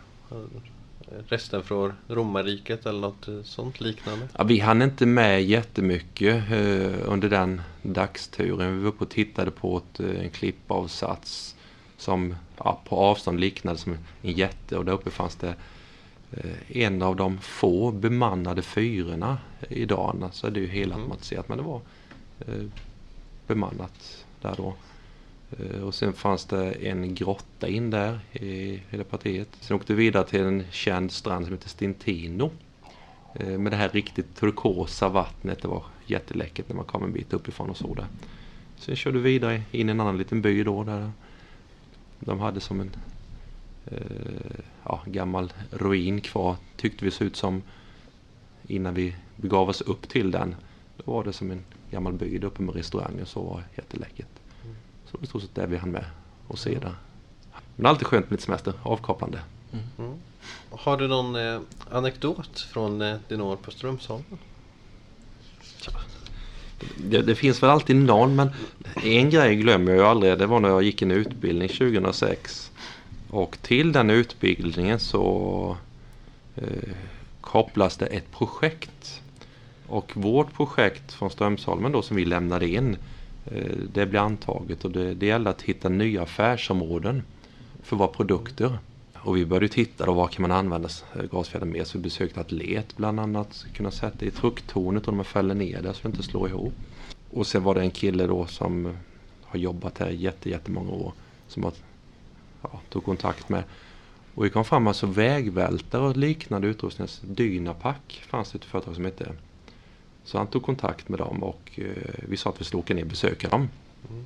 Resten 1.29 1.63
från 1.63 1.93
romarriket 2.09 2.87
eller 2.87 3.01
något 3.01 3.29
eh, 3.29 3.43
sånt 3.43 3.81
liknande? 3.81 4.29
Ja, 4.39 4.45
vi 4.45 4.59
hann 4.59 4.83
inte 4.83 5.07
med 5.07 5.45
jättemycket 5.45 6.51
eh, 6.51 7.13
under 7.13 7.29
den 7.29 7.63
dagsturen. 7.83 8.77
Vi 8.77 8.83
var 8.83 8.89
uppe 8.89 9.05
och 9.05 9.11
tittade 9.11 9.51
på 9.51 9.77
ett, 9.77 10.01
eh, 10.01 10.21
en 10.21 10.31
klippavsats 10.31 11.57
som 11.97 12.35
ja, 12.57 12.81
på 12.89 12.97
avstånd 12.97 13.41
liknade 13.41 13.79
som 13.79 13.93
en 14.23 14.33
jätte 14.33 14.79
och 14.79 14.85
där 14.85 14.93
uppe 14.93 15.11
fanns 15.11 15.37
det 15.37 15.55
en 16.69 17.03
av 17.03 17.17
de 17.17 17.39
få 17.39 17.91
bemannade 17.91 18.63
fyrorna 18.63 19.39
i 19.69 19.85
Dalarna. 19.85 20.31
Så 20.33 20.49
det 20.49 20.61
är 20.61 20.63
ju 20.63 20.69
helautomatiserat 20.69 21.49
men 21.49 21.59
det 21.59 21.65
var 21.65 21.81
bemannat 23.47 24.25
där 24.41 24.55
då. 24.57 24.75
Eh, 25.59 25.83
och 25.83 25.95
sen 25.95 26.13
fanns 26.13 26.45
det 26.45 26.73
en 26.73 27.15
grotta 27.15 27.69
in 27.69 27.91
där 27.91 28.21
i 28.33 28.83
hela 28.91 29.05
partiet. 29.05 29.49
Sen 29.61 29.77
åkte 29.77 29.95
vi 29.95 30.05
vidare 30.05 30.27
till 30.27 30.41
en 30.41 30.65
känd 30.71 31.13
strand 31.13 31.45
som 31.45 31.55
heter 31.55 31.69
Stintino. 31.69 32.51
Eh, 33.35 33.59
med 33.59 33.73
det 33.73 33.77
här 33.77 33.89
riktigt 33.89 34.37
turkosa 34.37 35.09
vattnet. 35.09 35.63
Det 35.63 35.69
var 35.69 35.85
jätteläckert 36.07 36.69
när 36.69 36.77
man 36.77 36.85
kom 36.85 37.05
en 37.05 37.13
bit 37.13 37.33
uppifrån 37.33 37.71
och 37.71 37.77
såg 37.77 37.97
det. 37.97 38.07
Sen 38.77 38.97
körde 38.97 39.19
vi 39.19 39.33
vidare 39.33 39.63
in 39.71 39.89
i 39.89 39.91
en 39.91 40.01
annan 40.01 40.19
liten 40.19 40.43
by 40.43 40.65
då 40.65 40.85
där 40.85 41.11
de 42.21 42.41
hade 42.41 42.61
som 42.61 42.81
en 42.81 42.91
eh, 43.87 44.61
ja, 44.85 45.03
gammal 45.07 45.53
ruin 45.71 46.21
kvar 46.21 46.57
tyckte 46.77 47.05
vi 47.05 47.11
såg 47.11 47.27
ut 47.27 47.37
som 47.37 47.63
innan 48.67 48.95
vi 48.95 49.17
begav 49.37 49.69
oss 49.69 49.81
upp 49.81 50.09
till 50.09 50.31
den. 50.31 50.55
Då 50.97 51.13
var 51.13 51.25
det 51.25 51.33
som 51.33 51.51
en 51.51 51.65
gammal 51.91 52.13
by 52.13 52.39
där 52.39 52.47
uppe 52.47 52.63
med 52.63 52.75
restaurang 52.75 53.21
och 53.21 53.29
så 53.29 53.43
var 53.43 53.65
jätteläckert. 53.77 54.42
Mm. 55.15 55.15
Så 55.15 55.19
det 55.19 55.25
i 55.25 55.27
stort 55.27 55.43
sett 55.43 55.55
det 55.55 55.67
vi 55.67 55.77
hann 55.77 55.91
med 55.91 56.05
att 56.49 56.59
se 56.59 56.79
där. 56.79 56.95
Men 57.77 57.87
alltid 57.87 58.07
skönt 58.07 58.25
med 58.25 58.33
lite 58.33 58.43
semester, 58.43 58.73
avkopplande. 58.83 59.41
Mm. 59.99 60.15
Har 60.71 60.97
du 60.97 61.09
någon 61.09 61.37
eh, 61.37 61.61
anekdot 61.91 62.61
från 62.61 63.03
eh, 63.03 63.17
din 63.29 63.41
år 63.41 63.57
på 63.57 63.71
Strömsholmen? 63.71 64.39
Det, 66.97 67.23
det, 67.23 67.35
finns 67.35 67.63
väl 67.63 67.71
alltid 67.71 67.97
någon 67.97 68.37
men 68.37 68.51
en 69.03 69.31
grej 69.31 69.57
glömmer 69.57 69.93
jag 69.93 69.99
ju 69.99 70.07
aldrig. 70.07 70.39
Det 70.39 70.47
var 70.47 70.61
när 70.61 70.69
jag 70.69 70.83
gick 70.83 71.03
en 71.03 71.11
utbildning 71.11 71.69
2006. 71.69 72.71
Och 73.31 73.59
till 73.63 73.93
den 73.93 74.11
utbildningen 74.11 75.01
så 75.01 75.77
eh, 76.57 76.95
kopplas 77.41 77.97
det 77.97 78.07
ett 78.07 78.33
projekt. 78.33 79.21
Och 79.87 80.13
vårt 80.15 80.53
projekt 80.53 81.13
från 81.13 81.31
Strömsholmen 81.31 81.93
då 81.93 82.03
som 82.03 82.17
vi 82.17 82.25
lämnade 82.25 82.69
in 82.69 82.97
Eh, 83.45 83.77
det 83.93 84.07
blev 84.07 84.23
antaget 84.23 84.85
och 84.85 84.91
det, 84.91 85.15
det 85.15 85.27
gällde 85.27 85.51
att 85.51 85.63
hitta 85.63 85.89
nya 85.89 86.23
affärsområden 86.23 87.23
för 87.83 87.97
våra 87.97 88.09
produkter. 88.09 88.79
Och 89.15 89.37
vi 89.37 89.47
började 89.47 89.69
titta 89.69 90.07
då, 90.07 90.13
vad 90.13 90.31
kan 90.31 90.43
man 90.43 90.53
använda 90.53 90.89
gasfjädern 91.31 91.71
med? 91.71 91.87
Så 91.87 91.99
vi 91.99 92.03
besökte 92.03 92.41
Atlet 92.41 92.97
bland 92.97 93.21
annat. 93.21 93.67
Kunna 93.75 93.91
sätta 93.91 94.25
i 94.25 94.31
trucktornet 94.31 95.09
och 95.09 95.17
de 95.17 95.25
fäller 95.25 95.55
ner 95.55 95.83
det 95.83 95.95
så 95.95 96.03
det 96.03 96.09
inte 96.09 96.23
slår 96.23 96.49
ihop. 96.49 96.75
Och 97.31 97.47
sen 97.47 97.63
var 97.63 97.75
det 97.75 97.81
en 97.81 97.91
kille 97.91 98.27
då 98.27 98.47
som 98.47 98.97
har 99.43 99.59
jobbat 99.59 99.99
här 99.99 100.11
jätte, 100.11 100.51
jättemånga 100.51 100.91
år. 100.91 101.13
Som 101.49 101.65
har, 101.65 101.73
ja, 102.63 102.81
tog 102.89 103.05
kontakt 103.05 103.49
med. 103.49 103.65
Och 104.35 104.45
vi 104.45 104.51
kom 104.51 104.65
fram 104.65 104.87
alltså 104.87 105.07
vägvältare 105.07 106.03
och 106.03 106.17
liknande 106.17 106.69
utrustning. 106.69 107.03
Alltså 107.03 107.27
Dynapack 107.27 108.25
fanns 108.27 108.53
det 108.53 108.59
ett 108.59 108.65
företag 108.65 108.95
som 108.95 109.05
hette. 109.05 109.33
Så 110.25 110.39
han 110.39 110.47
tog 110.47 110.63
kontakt 110.63 111.09
med 111.09 111.19
dem 111.19 111.43
och 111.43 111.71
eh, 111.75 111.87
vi 112.29 112.37
sa 112.37 112.51
att 112.51 112.61
vi 112.61 112.65
skulle 112.65 112.81
åka 112.81 112.95
ner 112.95 113.03
och 113.03 113.09
besöka 113.09 113.49
dem. 113.49 113.69
Mm. 114.11 114.25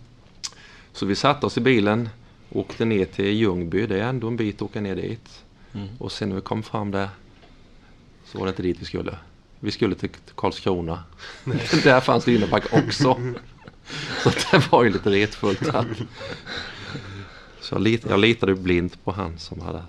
Så 0.93 1.07
vi 1.07 1.15
satte 1.15 1.47
oss 1.47 1.59
i 1.59 1.61
bilen 1.61 2.09
Åkte 2.51 2.85
ner 2.85 3.05
till 3.05 3.25
Ljungby, 3.25 3.87
det 3.87 4.01
är 4.01 4.09
ändå 4.09 4.29
en 4.29 4.37
bit 4.37 4.57
att 4.57 4.63
åka 4.63 4.81
ner 4.81 4.97
dit. 4.97 5.45
Mm. 5.75 5.89
Och 5.99 6.13
sen 6.13 6.29
när 6.29 6.37
vi 6.37 6.43
kom 6.43 6.63
fram 6.63 6.91
där 6.91 7.09
så 8.25 8.39
var 8.39 8.47
det 8.47 8.51
inte 8.51 8.63
dit 8.63 8.81
vi 8.81 8.85
skulle. 8.85 9.19
Vi 9.61 9.71
skulle 9.71 9.95
till 9.95 10.11
Karlskrona. 10.35 11.03
där 11.85 12.01
fanns 12.01 12.25
det 12.25 12.31
Dynapack 12.33 12.73
också. 12.73 13.21
så 14.23 14.31
det 14.31 14.73
var 14.73 14.85
ju 14.85 14.91
lite 14.91 15.11
retfullt. 15.11 15.63
Så 17.61 17.75
jag, 17.75 17.83
lit, 17.83 18.07
jag 18.09 18.21
litade 18.21 18.55
blint 18.55 19.05
på 19.05 19.13
han 19.13 19.39
som 19.39 19.61
hade 19.61 19.83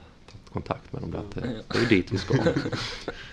kontakt 0.50 0.94
med 0.94 1.02
dem. 1.02 1.12
Där. 1.12 1.24
Det, 1.34 1.64
det 1.68 1.78
är 1.78 1.82
ju 1.82 1.88
dit 1.88 2.12
vi 2.12 2.18
ska. 2.18 2.36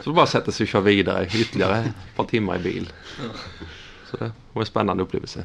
Så 0.00 0.12
bara 0.12 0.26
sätta 0.26 0.52
sig 0.52 0.64
och 0.64 0.68
köra 0.68 0.82
vidare 0.82 1.26
ytterligare 1.26 1.78
ett 1.78 2.16
par 2.16 2.24
timmar 2.24 2.56
i 2.56 2.58
bil. 2.58 2.92
Så 4.10 4.16
det 4.16 4.32
var 4.52 4.62
en 4.62 4.66
spännande 4.66 5.02
upplevelse. 5.02 5.44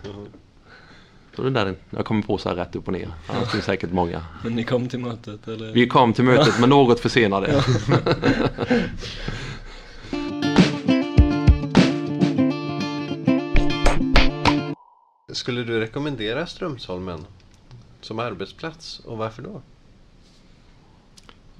Så 1.36 1.44
det 1.44 1.50
där, 1.50 1.76
jag 1.90 2.06
kommer 2.06 2.22
på 2.22 2.38
så 2.38 2.50
här 2.50 2.56
rätt 2.56 2.76
upp 2.76 2.88
och 2.88 2.94
ner. 2.94 3.14
Annars 3.28 3.52
finns 3.52 3.66
säkert 3.66 3.92
många. 3.92 4.26
Men 4.44 4.56
ni 4.56 4.64
kom 4.64 4.90
till 4.90 5.00
mötet 5.00 5.48
eller? 5.48 5.74
Vi 5.74 5.88
kom 5.88 6.14
till 6.14 6.24
mötet 6.24 6.60
men 6.60 6.70
något 6.70 7.00
försenade. 7.00 7.64
Skulle 15.32 15.64
du 15.64 15.80
rekommendera 15.80 16.48
Strömsholmen 16.48 17.26
som 18.02 18.20
arbetsplats 18.20 19.00
och 19.00 19.18
varför 19.18 19.42
då? 19.42 19.62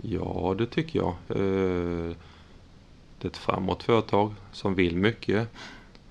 Ja, 0.02 0.56
det 0.58 0.66
tycker 0.66 1.00
jag. 1.00 1.16
Eh, 1.30 2.16
det 3.20 3.28
är 3.28 3.30
ett 3.30 3.38
framåt 3.38 3.84
företag 3.84 4.34
som 4.52 4.76
vill 4.76 4.96
mycket. 4.96 5.48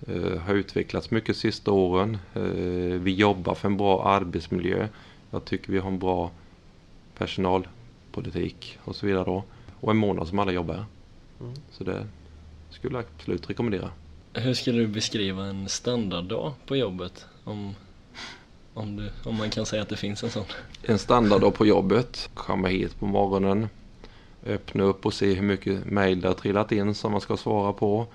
Eh, 0.06 0.38
har 0.38 0.54
utvecklats 0.54 1.10
mycket 1.10 1.34
de 1.34 1.40
sista 1.40 1.72
åren. 1.72 2.18
Eh, 2.34 2.42
vi 3.00 3.14
jobbar 3.14 3.54
för 3.54 3.68
en 3.68 3.76
bra 3.76 4.04
arbetsmiljö. 4.04 4.88
Jag 5.30 5.44
tycker 5.44 5.72
vi 5.72 5.78
har 5.78 5.90
en 5.90 5.98
bra 5.98 6.30
personalpolitik 7.18 8.78
och 8.84 8.96
så 8.96 9.06
vidare 9.06 9.24
då. 9.24 9.44
Och 9.80 9.90
en 9.90 9.96
månad 9.96 10.28
som 10.28 10.38
alla 10.38 10.52
jobbar. 10.52 10.84
Mm. 11.40 11.54
Så 11.70 11.84
det 11.84 12.06
skulle 12.70 12.94
jag 12.94 13.04
absolut 13.16 13.50
rekommendera. 13.50 13.90
Hur 14.32 14.54
skulle 14.54 14.78
du 14.78 14.86
beskriva 14.86 15.44
en 15.44 15.68
standarddag 15.68 16.52
på 16.66 16.76
jobbet? 16.76 17.26
Om, 17.44 17.74
om, 18.74 18.96
du, 18.96 19.10
om 19.24 19.36
man 19.36 19.50
kan 19.50 19.66
säga 19.66 19.82
att 19.82 19.88
det 19.88 19.96
finns 19.96 20.22
en 20.22 20.30
sån. 20.30 20.44
En 20.82 20.98
standarddag 20.98 21.50
på 21.50 21.66
jobbet. 21.66 22.30
Komma 22.34 22.68
hit 22.68 22.98
på 22.98 23.06
morgonen. 23.06 23.68
Öppna 24.48 24.82
upp 24.82 25.06
och 25.06 25.14
se 25.14 25.34
hur 25.34 25.42
mycket 25.42 25.84
mejl 25.84 26.20
det 26.20 26.28
har 26.28 26.34
trillat 26.34 26.72
in 26.72 26.94
som 26.94 27.12
man 27.12 27.20
ska 27.20 27.36
svara 27.36 27.72
på 27.72 28.06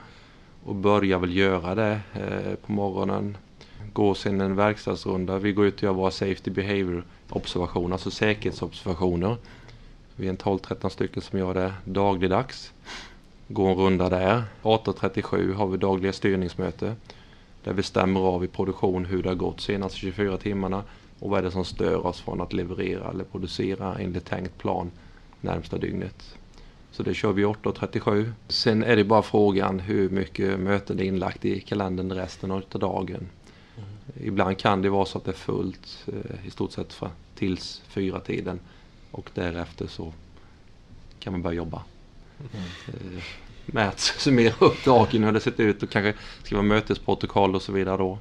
och 0.64 0.76
börjar 0.76 1.20
väl 1.20 1.36
göra 1.36 1.76
det 1.76 2.00
eh, 2.14 2.56
på 2.56 2.72
morgonen. 2.72 3.38
Går 3.94 4.14
sen 4.14 4.42
en 4.42 4.56
verkstadsrunda. 4.56 5.38
Vi 5.38 5.52
går 5.52 5.66
ut 5.66 5.76
och 5.76 5.84
gör 5.84 5.94
våra 5.94 6.12
safety 6.12 6.52
behavior 6.52 7.04
observationer, 7.30 7.94
alltså 7.94 8.12
säkerhetsobservationer. 8.12 9.38
Vi 10.16 10.26
är 10.26 10.30
en 10.30 10.38
12-13 10.38 10.90
stycken 10.90 11.22
som 11.22 11.40
gör 11.40 11.54
det 11.54 11.74
dagligdags. 11.86 12.74
Går 13.48 13.70
en 13.70 13.78
runda 13.78 14.10
där. 14.10 14.44
18.37 14.62 15.54
har 15.54 15.68
vi 15.68 15.78
dagliga 15.78 16.14
styrningsmöte. 16.14 16.96
Där 17.64 17.74
vi 17.74 17.84
stämmer 17.84 18.20
av 18.20 18.44
i 18.44 18.48
produktion 18.48 19.06
hur 19.06 19.24
det 19.24 19.30
har 19.30 19.36
gått 19.36 19.62
senaste 19.62 19.98
24 20.00 20.38
timmarna 20.38 20.84
och 21.20 21.30
vad 21.30 21.40
är 21.40 21.44
det 21.44 21.52
som 21.52 21.66
stör 21.66 22.06
oss 22.06 22.22
från 22.22 22.42
att 22.42 22.54
leverera 22.54 23.10
eller 23.10 23.24
producera 23.24 23.96
enligt 24.00 24.26
tänkt 24.26 24.58
plan 24.58 24.92
närmsta 25.44 25.78
dygnet. 25.78 26.38
Så 26.92 27.04
det 27.04 27.14
kör 27.14 27.34
vi 27.34 27.46
8.37. 27.46 28.32
Sen 28.48 28.84
är 28.84 28.96
det 28.96 29.04
bara 29.04 29.22
frågan 29.22 29.80
hur 29.80 30.10
mycket 30.10 30.60
möten 30.60 30.98
det 30.98 31.04
är 31.04 31.08
inlagt 31.08 31.46
i 31.46 31.60
kalendern 31.60 32.12
resten 32.12 32.52
av 32.52 32.64
dagen. 32.70 33.30
Mm. 33.78 34.28
Ibland 34.28 34.58
kan 34.58 34.82
det 34.82 34.90
vara 34.90 35.06
så 35.06 35.18
att 35.18 35.26
det 35.26 35.32
är 35.32 35.36
fullt 35.36 36.08
eh, 36.08 36.48
i 36.48 36.52
stort 36.52 36.72
sett 36.72 36.94
för, 36.94 37.10
tills 37.36 37.82
fyra 37.88 38.20
tiden 38.20 38.60
och 39.12 39.30
därefter 39.34 39.88
så 39.88 40.14
kan 41.20 41.34
man 41.34 41.42
börja 41.42 41.58
jobba. 41.58 41.84
Mm. 42.40 42.66
Eh, 42.88 43.24
med 43.66 43.88
att 43.88 44.00
summera 44.00 44.54
upp 44.60 44.86
dagen, 44.86 45.24
hur 45.24 45.32
det 45.32 45.40
sett 45.40 45.60
ut 45.60 45.84
och 45.84 45.90
kanske 45.90 46.14
skriva 46.44 46.62
mötesprotokoll 46.62 47.56
och 47.56 47.62
så 47.62 47.72
vidare 47.72 47.98
då. 47.98 48.20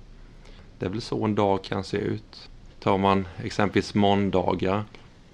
Det 0.78 0.86
är 0.86 0.90
väl 0.90 1.00
så 1.00 1.24
en 1.24 1.34
dag 1.34 1.64
kan 1.64 1.84
se 1.84 1.96
ut. 1.96 2.48
Tar 2.80 2.98
man 2.98 3.28
exempelvis 3.42 3.94
måndagar 3.94 4.84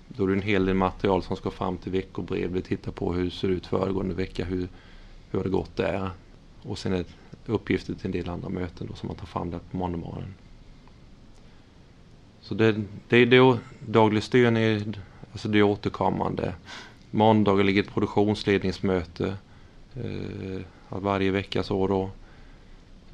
då 0.08 0.24
är 0.24 0.28
det 0.28 0.34
en 0.34 0.42
hel 0.42 0.66
del 0.66 0.74
material 0.74 1.22
som 1.22 1.36
ska 1.36 1.50
fram 1.50 1.76
till 1.76 1.92
veckobrev. 1.92 2.52
Vi 2.52 2.62
tittar 2.62 2.92
på 2.92 3.12
hur 3.12 3.24
det 3.24 3.30
ser 3.30 3.48
ut 3.48 3.66
föregående 3.66 4.14
vecka, 4.14 4.44
hur, 4.44 4.68
hur 5.30 5.38
har 5.38 5.44
det 5.44 5.50
gått 5.50 5.76
där. 5.76 6.10
Och 6.62 6.78
sen 6.78 6.92
är 6.92 6.98
det 6.98 7.52
uppgifter 7.52 7.94
till 7.94 8.06
en 8.06 8.12
del 8.12 8.28
andra 8.28 8.48
möten 8.48 8.86
då, 8.90 8.94
som 8.94 9.06
man 9.06 9.16
tar 9.16 9.26
fram 9.26 9.50
där 9.50 9.60
på 9.70 9.76
måndagmorgonen. 9.76 10.34
Så 12.40 12.54
det, 12.54 12.82
det 13.08 13.16
är 13.16 13.26
då 13.26 13.58
daglig 13.86 14.22
styrning, 14.22 14.96
alltså 15.32 15.48
det 15.48 15.58
är 15.58 15.62
återkommande. 15.62 16.54
Måndagar 17.10 17.64
ligger 17.64 17.82
ett 17.82 17.90
produktionsledningsmöte 17.90 19.36
eh, 19.94 20.60
varje 20.88 21.30
vecka 21.30 21.62
så 21.62 21.86
då. 21.86 22.10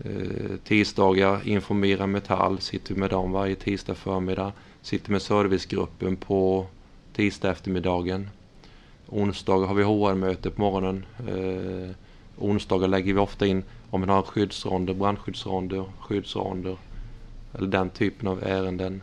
Eh, 0.04 0.56
tisdagar 0.64 1.48
informerar 1.48 2.06
Metall, 2.06 2.60
sitter 2.60 2.94
med 2.94 3.10
dem 3.10 3.32
varje 3.32 3.54
tisdag 3.54 3.94
förmiddag. 3.94 4.52
Sitter 4.82 5.10
med 5.10 5.22
servicegruppen 5.22 6.16
på 6.16 6.66
tisdag 7.14 7.50
eftermiddagen. 7.50 8.30
Onsdagar 9.08 9.66
har 9.66 9.74
vi 9.74 9.82
HR-möte 9.82 10.50
på 10.50 10.60
morgonen. 10.60 11.04
Eh, 11.28 11.90
onsdagar 12.38 12.88
lägger 12.88 13.14
vi 13.14 13.20
ofta 13.20 13.46
in 13.46 13.62
om 13.90 14.00
vi 14.00 14.06
har 14.06 14.22
skyddsronder, 14.22 14.94
brandskyddsronder, 14.94 15.84
skyddsronder 16.00 16.76
eller 17.52 17.68
den 17.68 17.90
typen 17.90 18.28
av 18.28 18.42
ärenden. 18.42 19.02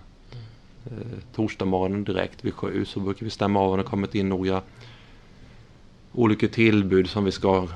Eh, 0.85 1.19
torsdag 1.35 1.65
morgonen 1.65 2.03
direkt 2.03 2.45
vid 2.45 2.53
sju 2.53 2.85
så 2.85 2.99
brukar 2.99 3.23
vi 3.23 3.29
stämma 3.29 3.59
av 3.59 3.71
om 3.71 3.77
det 3.77 3.83
kommit 3.83 4.15
in 4.15 4.29
några 4.29 4.61
olika 6.13 6.47
tillbud 6.47 7.09
som 7.09 7.23
vi 7.25 7.31
ska 7.31 7.67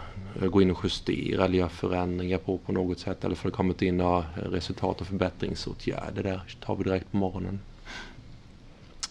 eh, 0.41 0.47
gå 0.47 0.61
in 0.61 0.71
och 0.71 0.79
justera 0.83 1.45
eller 1.45 1.57
göra 1.57 1.69
förändringar 1.69 2.37
på 2.37 2.57
på 2.57 2.71
något 2.71 2.99
sätt. 2.99 3.23
Eller 3.23 3.35
för 3.35 3.49
det 3.49 3.55
kommit 3.55 3.81
in 3.81 3.97
några 3.97 4.25
resultat 4.35 5.01
och 5.01 5.07
förbättringsåtgärder 5.07 6.23
där 6.23 6.41
tar 6.65 6.75
vi 6.75 6.83
direkt 6.83 7.11
på 7.11 7.17
morgonen. 7.17 7.59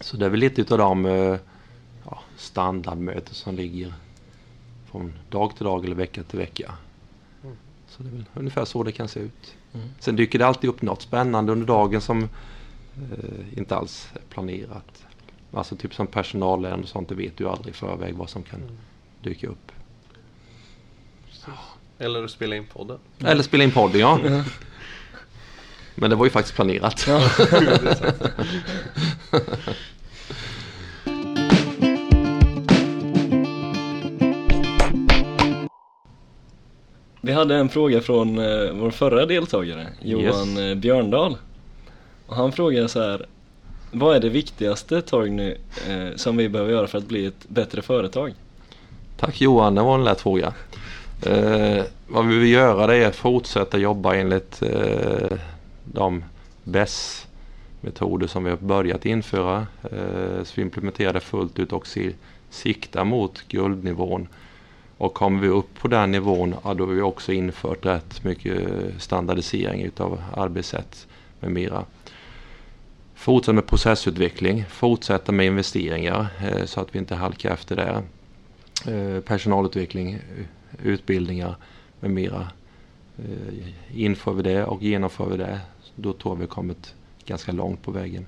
Så 0.04 0.16
det 0.16 0.26
är 0.26 0.30
väl 0.30 0.40
lite 0.40 0.60
utav 0.60 0.78
de 0.78 1.06
eh, 1.06 1.36
ja, 2.04 2.20
standardmöten 2.36 3.34
som 3.34 3.56
ligger 3.56 3.94
från 4.90 5.12
dag 5.30 5.56
till 5.56 5.64
dag 5.64 5.84
eller 5.84 5.96
vecka 5.96 6.22
till 6.22 6.38
vecka. 6.38 6.74
Mm. 7.44 7.56
Så 7.88 8.02
det 8.02 8.08
är 8.08 8.12
väl 8.12 8.24
ungefär 8.34 8.64
så 8.64 8.82
det 8.82 8.92
kan 8.92 9.08
se 9.08 9.20
ut. 9.20 9.54
Mm. 9.74 9.88
Sen 10.00 10.16
dyker 10.16 10.38
det 10.38 10.46
alltid 10.46 10.70
upp 10.70 10.82
något 10.82 11.02
spännande 11.02 11.52
under 11.52 11.66
dagen 11.66 12.00
som 12.00 12.22
eh, 12.22 13.58
inte 13.58 13.76
alls 13.76 14.08
är 14.14 14.20
planerat. 14.30 15.04
Alltså 15.52 15.76
typ 15.76 15.94
som 15.94 16.06
personalärende 16.06 16.82
och 16.82 16.88
sånt, 16.88 17.08
det 17.08 17.14
vet 17.14 17.36
du 17.36 17.48
aldrig 17.48 17.74
i 17.74 17.76
förväg 17.76 18.14
vad 18.14 18.30
som 18.30 18.42
kan 18.42 18.60
mm. 18.60 18.76
dyka 19.22 19.46
upp. 19.46 19.72
Eller 21.98 22.28
spela 22.28 22.56
in 22.56 22.66
podden. 22.66 22.98
Eller 23.18 23.42
spela 23.42 23.64
in 23.64 23.70
podden 23.70 24.00
ja. 24.00 24.20
Men 25.94 26.10
det 26.10 26.16
var 26.16 26.26
ju 26.26 26.30
faktiskt 26.30 26.54
planerat. 26.54 27.06
Ja. 27.06 27.30
Vi 37.24 37.32
hade 37.32 37.56
en 37.56 37.68
fråga 37.68 38.00
från 38.00 38.38
eh, 38.38 38.72
vår 38.72 38.90
förra 38.90 39.26
deltagare, 39.26 39.86
Johan 40.02 40.48
Yes. 40.48 40.58
eh, 40.58 40.74
Björndal. 40.74 41.36
Och 42.26 42.36
han 42.36 42.52
frågar 42.52 42.86
så 42.86 43.00
här. 43.00 43.26
Vad 43.92 44.16
är 44.16 44.20
det 44.20 44.28
viktigaste 44.28 45.02
Torgny 45.02 45.54
eh, 45.88 46.16
som 46.16 46.36
vi 46.36 46.48
behöver 46.48 46.72
göra 46.72 46.86
för 46.86 46.98
att 46.98 47.08
bli 47.08 47.26
ett 47.26 47.48
bättre 47.48 47.82
företag? 47.82 48.34
Tack 49.18 49.40
Johan, 49.40 49.74
det 49.74 49.82
var 49.82 49.94
en 49.94 50.04
lätt 50.04 50.20
fråga. 50.20 50.52
Eh, 51.26 51.82
vad 52.08 52.26
vi 52.26 52.38
vill 52.38 52.50
göra 52.50 52.86
det 52.86 52.96
är 52.96 53.08
att 53.08 53.16
fortsätta 53.16 53.78
jobba 53.78 54.14
enligt 54.14 54.62
eh, 54.62 55.38
de 55.84 56.24
BES 56.64 57.26
metoder 57.80 58.26
som 58.26 58.44
vi 58.44 58.50
har 58.50 58.56
börjat 58.56 59.06
införa. 59.06 59.66
Eh, 59.82 60.44
så 60.44 60.52
vi 60.54 60.62
implementerar 60.62 61.12
det 61.12 61.20
fullt 61.20 61.58
ut 61.58 61.72
och 61.72 61.86
si- 61.86 62.14
siktar 62.50 63.04
mot 63.04 63.42
guldnivån. 63.48 64.28
Och 64.98 65.14
kommer 65.14 65.40
vi 65.40 65.48
upp 65.48 65.74
på 65.74 65.88
den 65.88 66.10
nivån, 66.10 66.54
ja, 66.64 66.74
då 66.74 66.86
har 66.86 66.92
vi 66.92 67.02
också 67.02 67.32
infört 67.32 67.86
rätt 67.86 68.24
mycket 68.24 68.68
standardisering 68.98 69.82
utav 69.82 70.22
arbetssätt 70.34 71.06
med 71.40 71.50
mera. 71.50 71.84
Fortsätta 73.14 73.52
med 73.52 73.66
processutveckling, 73.66 74.64
fortsätta 74.68 75.32
med 75.32 75.46
investeringar 75.46 76.26
eh, 76.42 76.64
så 76.64 76.80
att 76.80 76.94
vi 76.94 76.98
inte 76.98 77.14
halkar 77.14 77.52
efter 77.52 77.76
där 77.76 78.02
eh, 78.86 79.20
personalutveckling, 79.20 80.12
eh, 80.12 80.20
utbildningar 80.82 81.56
med 82.00 82.10
mera. 82.10 82.48
Eh, 83.18 84.00
Inför 84.00 84.32
vi 84.32 84.42
det 84.42 84.64
och 84.64 84.82
genomför 84.82 85.26
vi 85.26 85.36
det, 85.36 85.60
då 85.96 86.12
tror 86.12 86.34
jag 86.34 86.38
vi 86.38 86.42
har 86.44 86.48
kommit 86.48 86.94
ganska 87.26 87.52
långt 87.52 87.82
på 87.82 87.90
vägen. 87.90 88.26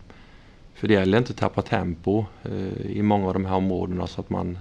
För 0.74 0.88
det 0.88 0.94
gäller 0.94 1.18
inte 1.18 1.30
att 1.30 1.38
tappa 1.38 1.62
tempo 1.62 2.24
eh, 2.42 2.86
i 2.86 3.02
många 3.02 3.26
av 3.26 3.32
de 3.32 3.44
här 3.44 3.54
områdena 3.54 4.06
så 4.06 4.20
att 4.20 4.30
man 4.30 4.58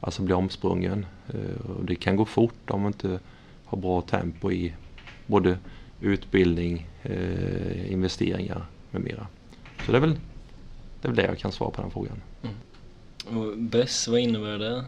alltså 0.00 0.22
blir 0.22 0.36
omsprungen. 0.36 1.06
Eh, 1.28 1.70
Och 1.78 1.84
det 1.84 1.94
kan 1.94 2.16
gå 2.16 2.24
fort 2.24 2.70
om 2.70 2.80
man 2.82 2.92
inte 2.92 3.18
har 3.64 3.78
bra 3.78 4.00
tempo 4.00 4.52
i 4.52 4.72
både 5.26 5.58
utbildning, 6.00 6.86
eh, 7.02 7.92
investeringar 7.92 8.66
med 8.90 9.02
mera. 9.02 9.26
Så 9.86 9.92
det 9.92 9.98
är 9.98 10.00
väl 10.00 10.14
det, 11.00 11.08
är 11.08 11.12
väl 11.12 11.16
det 11.16 11.26
jag 11.26 11.38
kan 11.38 11.52
svara 11.52 11.70
på 11.70 11.82
den 11.82 11.90
frågan. 11.90 12.22
Och 13.26 13.58
BES, 13.58 14.08
vad 14.08 14.20
innebär 14.20 14.58
det? 14.58 14.84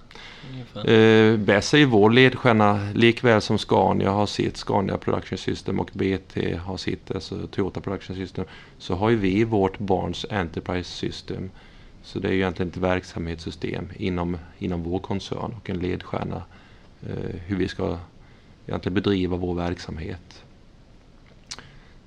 Eh, 0.94 1.36
BES 1.38 1.74
är 1.74 1.78
ju 1.78 1.84
vår 1.84 2.10
ledstjärna 2.10 2.88
likväl 2.94 3.40
som 3.40 3.58
Scania 3.58 4.10
har 4.10 4.26
sitt 4.26 4.56
Scania 4.56 4.98
Production 4.98 5.38
System 5.38 5.80
och 5.80 5.90
BT 5.92 6.56
har 6.56 6.76
sitt, 6.76 7.10
alltså 7.10 7.46
Toyota 7.46 7.80
Production 7.80 8.16
System. 8.16 8.44
Så 8.78 8.94
har 8.94 9.10
ju 9.10 9.16
vi 9.16 9.44
vårt 9.44 9.78
Barnes 9.78 10.26
Enterprise 10.30 10.90
System. 10.90 11.50
Så 12.02 12.18
det 12.18 12.28
är 12.28 12.32
ju 12.32 12.38
egentligen 12.38 12.70
ett 12.70 12.76
verksamhetssystem 12.76 13.88
inom, 13.96 14.38
inom 14.58 14.82
vår 14.82 14.98
koncern 14.98 15.54
och 15.56 15.70
en 15.70 15.78
ledstjärna 15.78 16.42
eh, 17.02 17.36
hur 17.46 17.56
vi 17.56 17.68
ska 17.68 17.98
egentligen 18.66 18.94
bedriva 18.94 19.36
vår 19.36 19.54
verksamhet. 19.54 20.44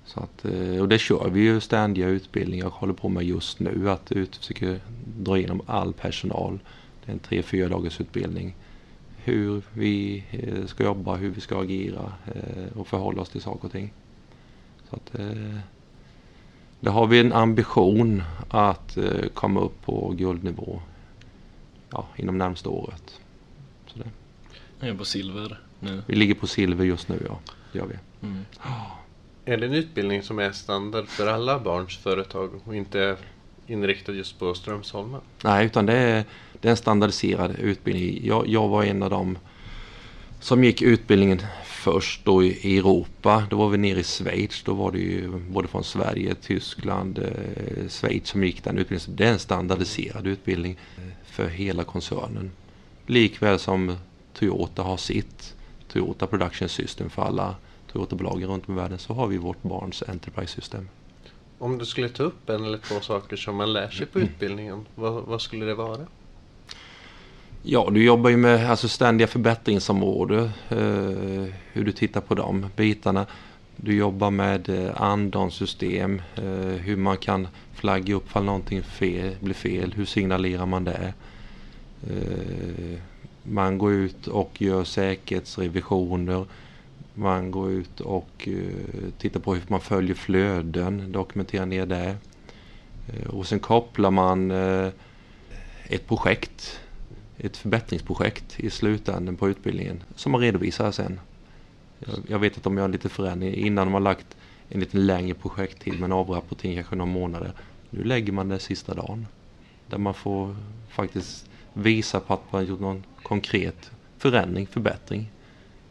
Så 0.06 0.20
att, 0.20 0.46
eh, 0.46 0.82
och 0.82 0.90
det 0.90 1.00
kör 1.00 1.30
vi 1.30 1.42
ju 1.42 1.60
ständiga 1.60 2.08
utbildningar 2.08 2.66
och 2.66 2.74
håller 2.74 2.94
på 2.94 3.10
med 3.10 3.24
just 3.24 3.60
nu. 3.60 3.90
Att 3.90 4.12
ut, 4.12 4.36
försöka 4.36 4.80
dra 5.18 5.38
igenom 5.38 5.62
all 5.66 5.94
personal. 5.94 6.60
Det 7.06 7.12
är 7.12 7.14
en 7.14 7.20
tre, 7.20 7.42
fyra 7.42 7.70
dagars 7.70 8.02
utbildning. 8.02 8.56
Hur 9.24 9.64
vi 9.74 10.24
eh, 10.32 10.66
ska 10.66 10.84
jobba, 10.84 11.16
hur 11.16 11.30
vi 11.30 11.42
ska 11.42 11.62
agera 11.62 12.14
eh, 12.26 12.78
och 12.78 12.88
förhålla 12.88 13.22
oss 13.22 13.30
till 13.30 13.42
saker 13.42 13.66
och 13.66 13.72
ting. 13.72 13.94
Så 14.90 14.96
att, 14.96 15.20
eh, 15.20 15.60
där 16.86 16.92
har 16.92 17.08
vi 17.08 17.20
en 17.20 17.34
ambition 17.34 18.24
att 18.50 18.98
eh, 18.98 19.28
komma 19.34 19.62
upp 19.62 19.86
på 19.86 20.14
guldnivå 20.18 20.82
ja, 21.90 22.08
inom 22.16 22.38
närmsta 22.38 22.70
året. 22.70 23.20
Så 23.88 24.00
det, 24.00 24.06
Jag 24.80 24.90
är 24.90 24.94
på 24.94 25.06
silver 25.06 25.60
nu. 25.80 26.02
vi 26.08 26.16
ligger 26.16 26.34
på 26.36 26.48
silver 26.48 26.86
just 26.86 27.10
nu, 27.10 27.26
ja. 27.30 27.40
Det 27.72 27.80
gör 27.80 27.86
vi. 27.86 28.28
Mm. 28.28 28.46
Är 29.46 29.58
det 29.58 29.66
en 29.66 29.74
utbildning 29.74 30.24
som 30.24 30.40
är 30.40 30.52
standard 30.52 31.08
för 31.08 31.28
alla 31.28 31.60
barns 31.60 31.98
företag 31.98 32.50
och 32.66 32.76
inte 32.76 33.18
inriktad 33.68 34.12
just 34.12 34.40
på 34.40 34.54
Strömsholmen? 34.54 35.22
Nej, 35.44 35.66
utan 35.66 35.86
det 35.86 35.94
är, 35.94 36.24
det 36.62 36.68
är 36.68 36.72
en 36.72 36.78
standardiserad 36.78 37.56
utbildning. 37.60 38.28
Jag, 38.28 38.48
jag 38.48 38.68
var 38.68 38.84
en 38.84 39.04
av 39.04 39.10
dem 39.10 39.38
som 40.40 40.64
gick 40.64 40.82
utbildningen 40.82 41.42
först 41.86 42.26
då 42.26 42.44
i 42.44 42.78
Europa. 42.78 43.48
Då 43.50 43.58
var 43.58 43.70
vi 43.70 43.78
nere 43.78 44.00
i 44.00 44.04
Schweiz. 44.04 44.64
Då 44.64 44.74
var 44.74 44.92
det 44.92 45.00
ju 45.00 45.30
både 45.30 45.68
från 45.68 45.84
Sverige, 45.84 46.36
Tyskland, 46.36 47.18
eh, 47.18 47.90
Schweiz 47.90 48.28
som 48.28 48.44
gick 48.44 48.64
den 48.64 48.78
utbildningen. 48.78 49.18
Det 49.18 49.26
är 49.26 49.32
en 49.32 49.40
standardiserad 49.40 50.28
utbildning 50.28 50.78
eh, 50.98 51.04
för 51.26 51.48
hela 51.48 51.84
koncernen. 51.84 52.52
Likväl 53.06 53.60
som 53.60 53.98
Toyota 54.34 54.84
har 54.84 54.98
sitt 54.98 55.56
Toyota 55.88 56.28
Production 56.28 56.70
System 56.70 57.10
för 57.10 57.22
alla 57.22 57.56
Toyota-bolagen 57.92 58.50
runt 58.50 58.70
om 58.70 58.74
i 58.74 58.78
världen 58.78 59.00
så 59.00 59.14
har 59.14 59.28
vi 59.28 59.38
vårt 59.38 59.64
Barnes 59.64 60.04
Enterprise 60.08 60.54
System. 60.54 60.90
Om 61.58 61.78
du 61.78 61.86
skulle 61.86 62.10
ta 62.10 62.24
upp 62.24 62.50
en 62.50 62.66
eller 62.66 62.78
två 62.78 63.00
saker 63.00 63.36
som 63.38 63.56
man 63.56 63.74
lär 63.74 63.90
sig 63.90 64.06
på 64.06 64.20
utbildningen, 64.20 64.86
vad, 64.96 65.24
vad 65.24 65.42
skulle 65.42 65.66
det 65.66 65.76
vara? 65.76 66.06
Ja, 67.68 67.90
du 67.92 68.04
jobbar 68.04 68.30
ju 68.30 68.38
med 68.38 68.70
alltså, 68.70 68.88
ständiga 68.88 69.28
förbättringsområden. 69.28 70.44
Eh, 70.70 71.54
hur 71.74 71.84
du 71.86 71.92
tittar 71.92 72.22
på 72.22 72.36
de 72.36 72.66
bitarna. 72.76 73.26
Du 73.76 73.96
jobbar 73.96 74.32
med 74.32 74.70
eh, 74.70 75.02
andansystem. 75.02 76.22
Eh, 76.36 76.44
hur 76.60 76.96
man 76.96 77.18
kan 77.18 77.48
flagga 77.74 78.16
upp 78.16 78.30
fall 78.30 78.44
någonting 78.44 78.84
fel, 78.84 79.36
blir 79.40 79.54
fel. 79.54 79.94
Hur 79.96 80.06
signalerar 80.06 80.66
man 80.66 80.84
det? 80.84 81.14
Eh, 82.10 83.00
man 83.44 83.78
går 83.78 83.92
ut 83.92 84.28
och 84.28 84.62
gör 84.62 84.84
säkerhetsrevisioner. 84.84 86.46
Man 87.14 87.52
går 87.52 87.72
ut 87.72 88.00
och 88.00 88.48
eh, 88.48 89.12
tittar 89.18 89.40
på 89.40 89.54
hur 89.54 89.64
man 89.68 89.82
följer 89.82 90.16
flöden, 90.16 91.12
dokumenterar 91.12 91.66
ner 91.66 91.86
det. 91.86 92.16
Eh, 93.08 93.28
och 93.30 93.48
sen 93.48 93.60
kopplar 93.60 94.12
man 94.12 94.52
eh, 94.52 94.90
ett 95.90 96.08
projekt 96.08 96.80
ett 97.46 97.58
förbättringsprojekt 97.58 98.60
i 98.60 98.70
slutändan 98.70 99.36
på 99.36 99.50
utbildningen 99.50 100.04
som 100.16 100.32
man 100.32 100.42
redovisar 100.42 100.92
sen. 100.92 101.20
Jag, 102.00 102.16
jag 102.28 102.40
vet 102.40 102.58
att 102.58 102.64
de 102.64 102.78
gör 102.78 102.88
lite 102.88 103.10
förändring 103.10 103.54
innan 103.54 103.88
de 103.88 103.94
har 103.94 104.02
lagt 104.02 104.38
en 104.70 104.80
lite 104.80 104.98
längre 104.98 105.34
projekttid 105.34 105.94
med 105.94 106.04
en 106.04 106.12
avrapportering 106.12 106.76
kanske 106.76 106.96
några 106.96 107.12
månader. 107.12 107.52
Nu 107.90 108.04
lägger 108.04 108.34
man 108.34 108.50
det 108.50 108.60
sista 108.60 108.94
dagen. 108.94 109.28
Där 109.88 109.98
man 109.98 110.14
får 110.14 110.56
faktiskt 110.90 111.50
visa 111.74 112.20
på 112.20 112.34
att 112.34 112.52
man 112.52 112.62
har 112.62 112.70
gjort 112.70 112.80
någon 112.80 113.04
konkret 113.24 113.92
förändring, 114.18 114.68
förbättring. 114.68 115.32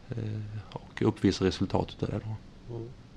Eh, 0.09 0.41
och 0.69 1.01
uppvisa 1.01 1.45
resultatet 1.45 2.03
av 2.03 2.09
det 2.09 2.19
då. 2.25 2.35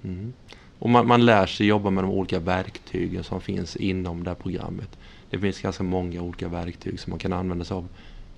Mm. 0.05 0.33
Och 0.79 0.91
man, 0.91 1.07
man 1.07 1.25
lär 1.25 1.47
sig 1.47 1.67
jobba 1.67 1.91
med 1.91 2.05
de 2.05 2.11
olika 2.11 2.39
verktygen 2.39 3.25
som 3.25 3.41
finns 3.41 3.77
inom 3.77 4.25
det 4.25 4.31
här 4.31 4.35
programmet. 4.35 4.99
Det 5.31 5.39
finns 5.39 5.61
ganska 5.61 5.83
många 5.83 6.23
olika 6.23 6.49
verktyg 6.49 7.01
som 7.01 7.11
man 7.11 7.19
kan 7.19 7.33
använda 7.33 7.65
sig 7.65 7.75
av 7.75 7.89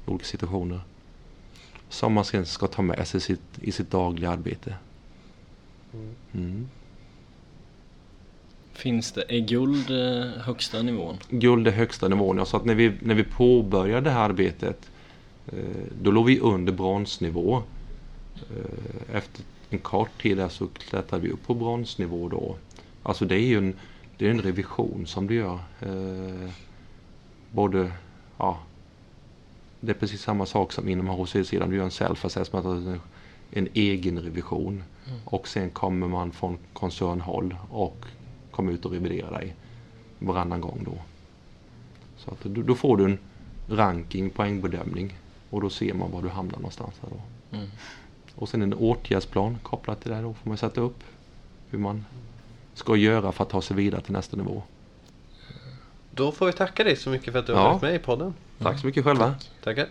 olika 0.06 0.24
situationer. 0.24 0.80
Som 1.88 2.12
man 2.12 2.24
sen 2.24 2.46
ska 2.46 2.66
ta 2.66 2.82
med 2.82 3.08
sig 3.08 3.18
i 3.18 3.20
sitt, 3.20 3.58
i 3.60 3.72
sitt 3.72 3.90
dagliga 3.90 4.30
arbete. 4.30 4.74
Mm. 6.32 6.68
Finns 8.72 9.12
det, 9.12 9.24
är 9.28 9.40
guld 9.40 9.90
eh, 9.90 10.42
högsta 10.42 10.82
nivån? 10.82 11.16
Guld 11.28 11.68
är 11.68 11.72
högsta 11.72 12.08
nivån. 12.08 12.38
Jag 12.38 12.46
sa 12.46 12.56
att 12.56 12.64
när 12.64 12.74
vi, 12.74 12.92
när 13.00 13.14
vi 13.14 13.24
påbörjade 13.24 14.00
det 14.00 14.10
här 14.10 14.20
arbetet 14.20 14.90
eh, 15.46 15.58
då 16.02 16.10
låg 16.10 16.26
vi 16.26 16.40
under 16.40 16.72
bronsnivå. 16.72 17.62
Eh, 18.36 19.16
efter 19.16 19.44
en 19.70 19.78
kort 19.78 20.22
tid 20.22 20.36
där 20.36 20.48
så 20.48 20.66
klättrade 20.66 21.22
vi 21.22 21.30
upp 21.30 21.46
på 21.46 21.54
bronsnivå 21.54 22.28
då. 22.28 22.56
Alltså 23.02 23.24
det 23.24 23.34
är 23.34 23.46
ju 23.46 23.58
en, 23.58 23.74
det 24.16 24.26
är 24.26 24.30
en 24.30 24.42
revision 24.42 25.06
som 25.06 25.26
du 25.26 25.34
gör. 25.34 25.58
Både, 27.50 27.92
ja, 28.38 28.58
det 29.80 29.92
är 29.92 29.94
precis 29.94 30.22
samma 30.22 30.46
sak 30.46 30.72
som 30.72 30.88
inom 30.88 31.08
HC-sidan. 31.08 31.70
Du 31.70 31.76
gör 31.76 31.84
en 31.84 31.90
self-assessment, 31.90 32.66
en, 32.66 33.00
en 33.50 33.68
egen 33.74 34.18
revision. 34.18 34.82
Och 35.24 35.48
sen 35.48 35.70
kommer 35.70 36.08
man 36.08 36.32
från 36.32 36.58
koncernhåll 36.72 37.56
och 37.70 38.04
kommer 38.50 38.72
ut 38.72 38.84
och 38.84 38.92
reviderar 38.92 39.32
dig 39.32 39.54
varannan 40.18 40.60
gång 40.60 40.82
då. 40.84 40.94
Så 42.16 42.30
att 42.30 42.42
då, 42.42 42.62
då 42.62 42.74
får 42.74 42.96
du 42.96 43.04
en 43.04 43.18
ranking, 43.68 44.30
poängbedömning 44.30 45.18
och 45.50 45.60
då 45.60 45.70
ser 45.70 45.94
man 45.94 46.10
var 46.10 46.22
du 46.22 46.28
hamnar 46.28 46.56
någonstans. 46.56 46.94
Här 47.02 47.10
då. 47.10 47.56
Mm. 47.56 47.68
Och 48.34 48.48
sen 48.48 48.62
en 48.62 48.74
åtgärdsplan 48.74 49.58
kopplat 49.62 50.02
till 50.02 50.10
det 50.10 50.20
då 50.22 50.34
får 50.34 50.48
man 50.48 50.58
sätta 50.58 50.80
upp 50.80 50.98
hur 51.70 51.78
man 51.78 52.04
ska 52.74 52.96
göra 52.96 53.32
för 53.32 53.44
att 53.44 53.50
ta 53.50 53.62
sig 53.62 53.76
vidare 53.76 54.00
till 54.00 54.12
nästa 54.12 54.36
nivå. 54.36 54.62
Då 56.10 56.32
får 56.32 56.46
vi 56.46 56.52
tacka 56.52 56.84
dig 56.84 56.96
så 56.96 57.10
mycket 57.10 57.32
för 57.32 57.38
att 57.40 57.46
du 57.46 57.52
har 57.52 57.62
Ja. 57.62 57.68
varit 57.72 57.82
med 57.82 57.94
i 57.94 57.98
podden. 57.98 58.34
Tack 58.62 58.80
så 58.80 58.86
mycket 58.86 59.04
själva. 59.04 59.34
Tackar. 59.64 59.86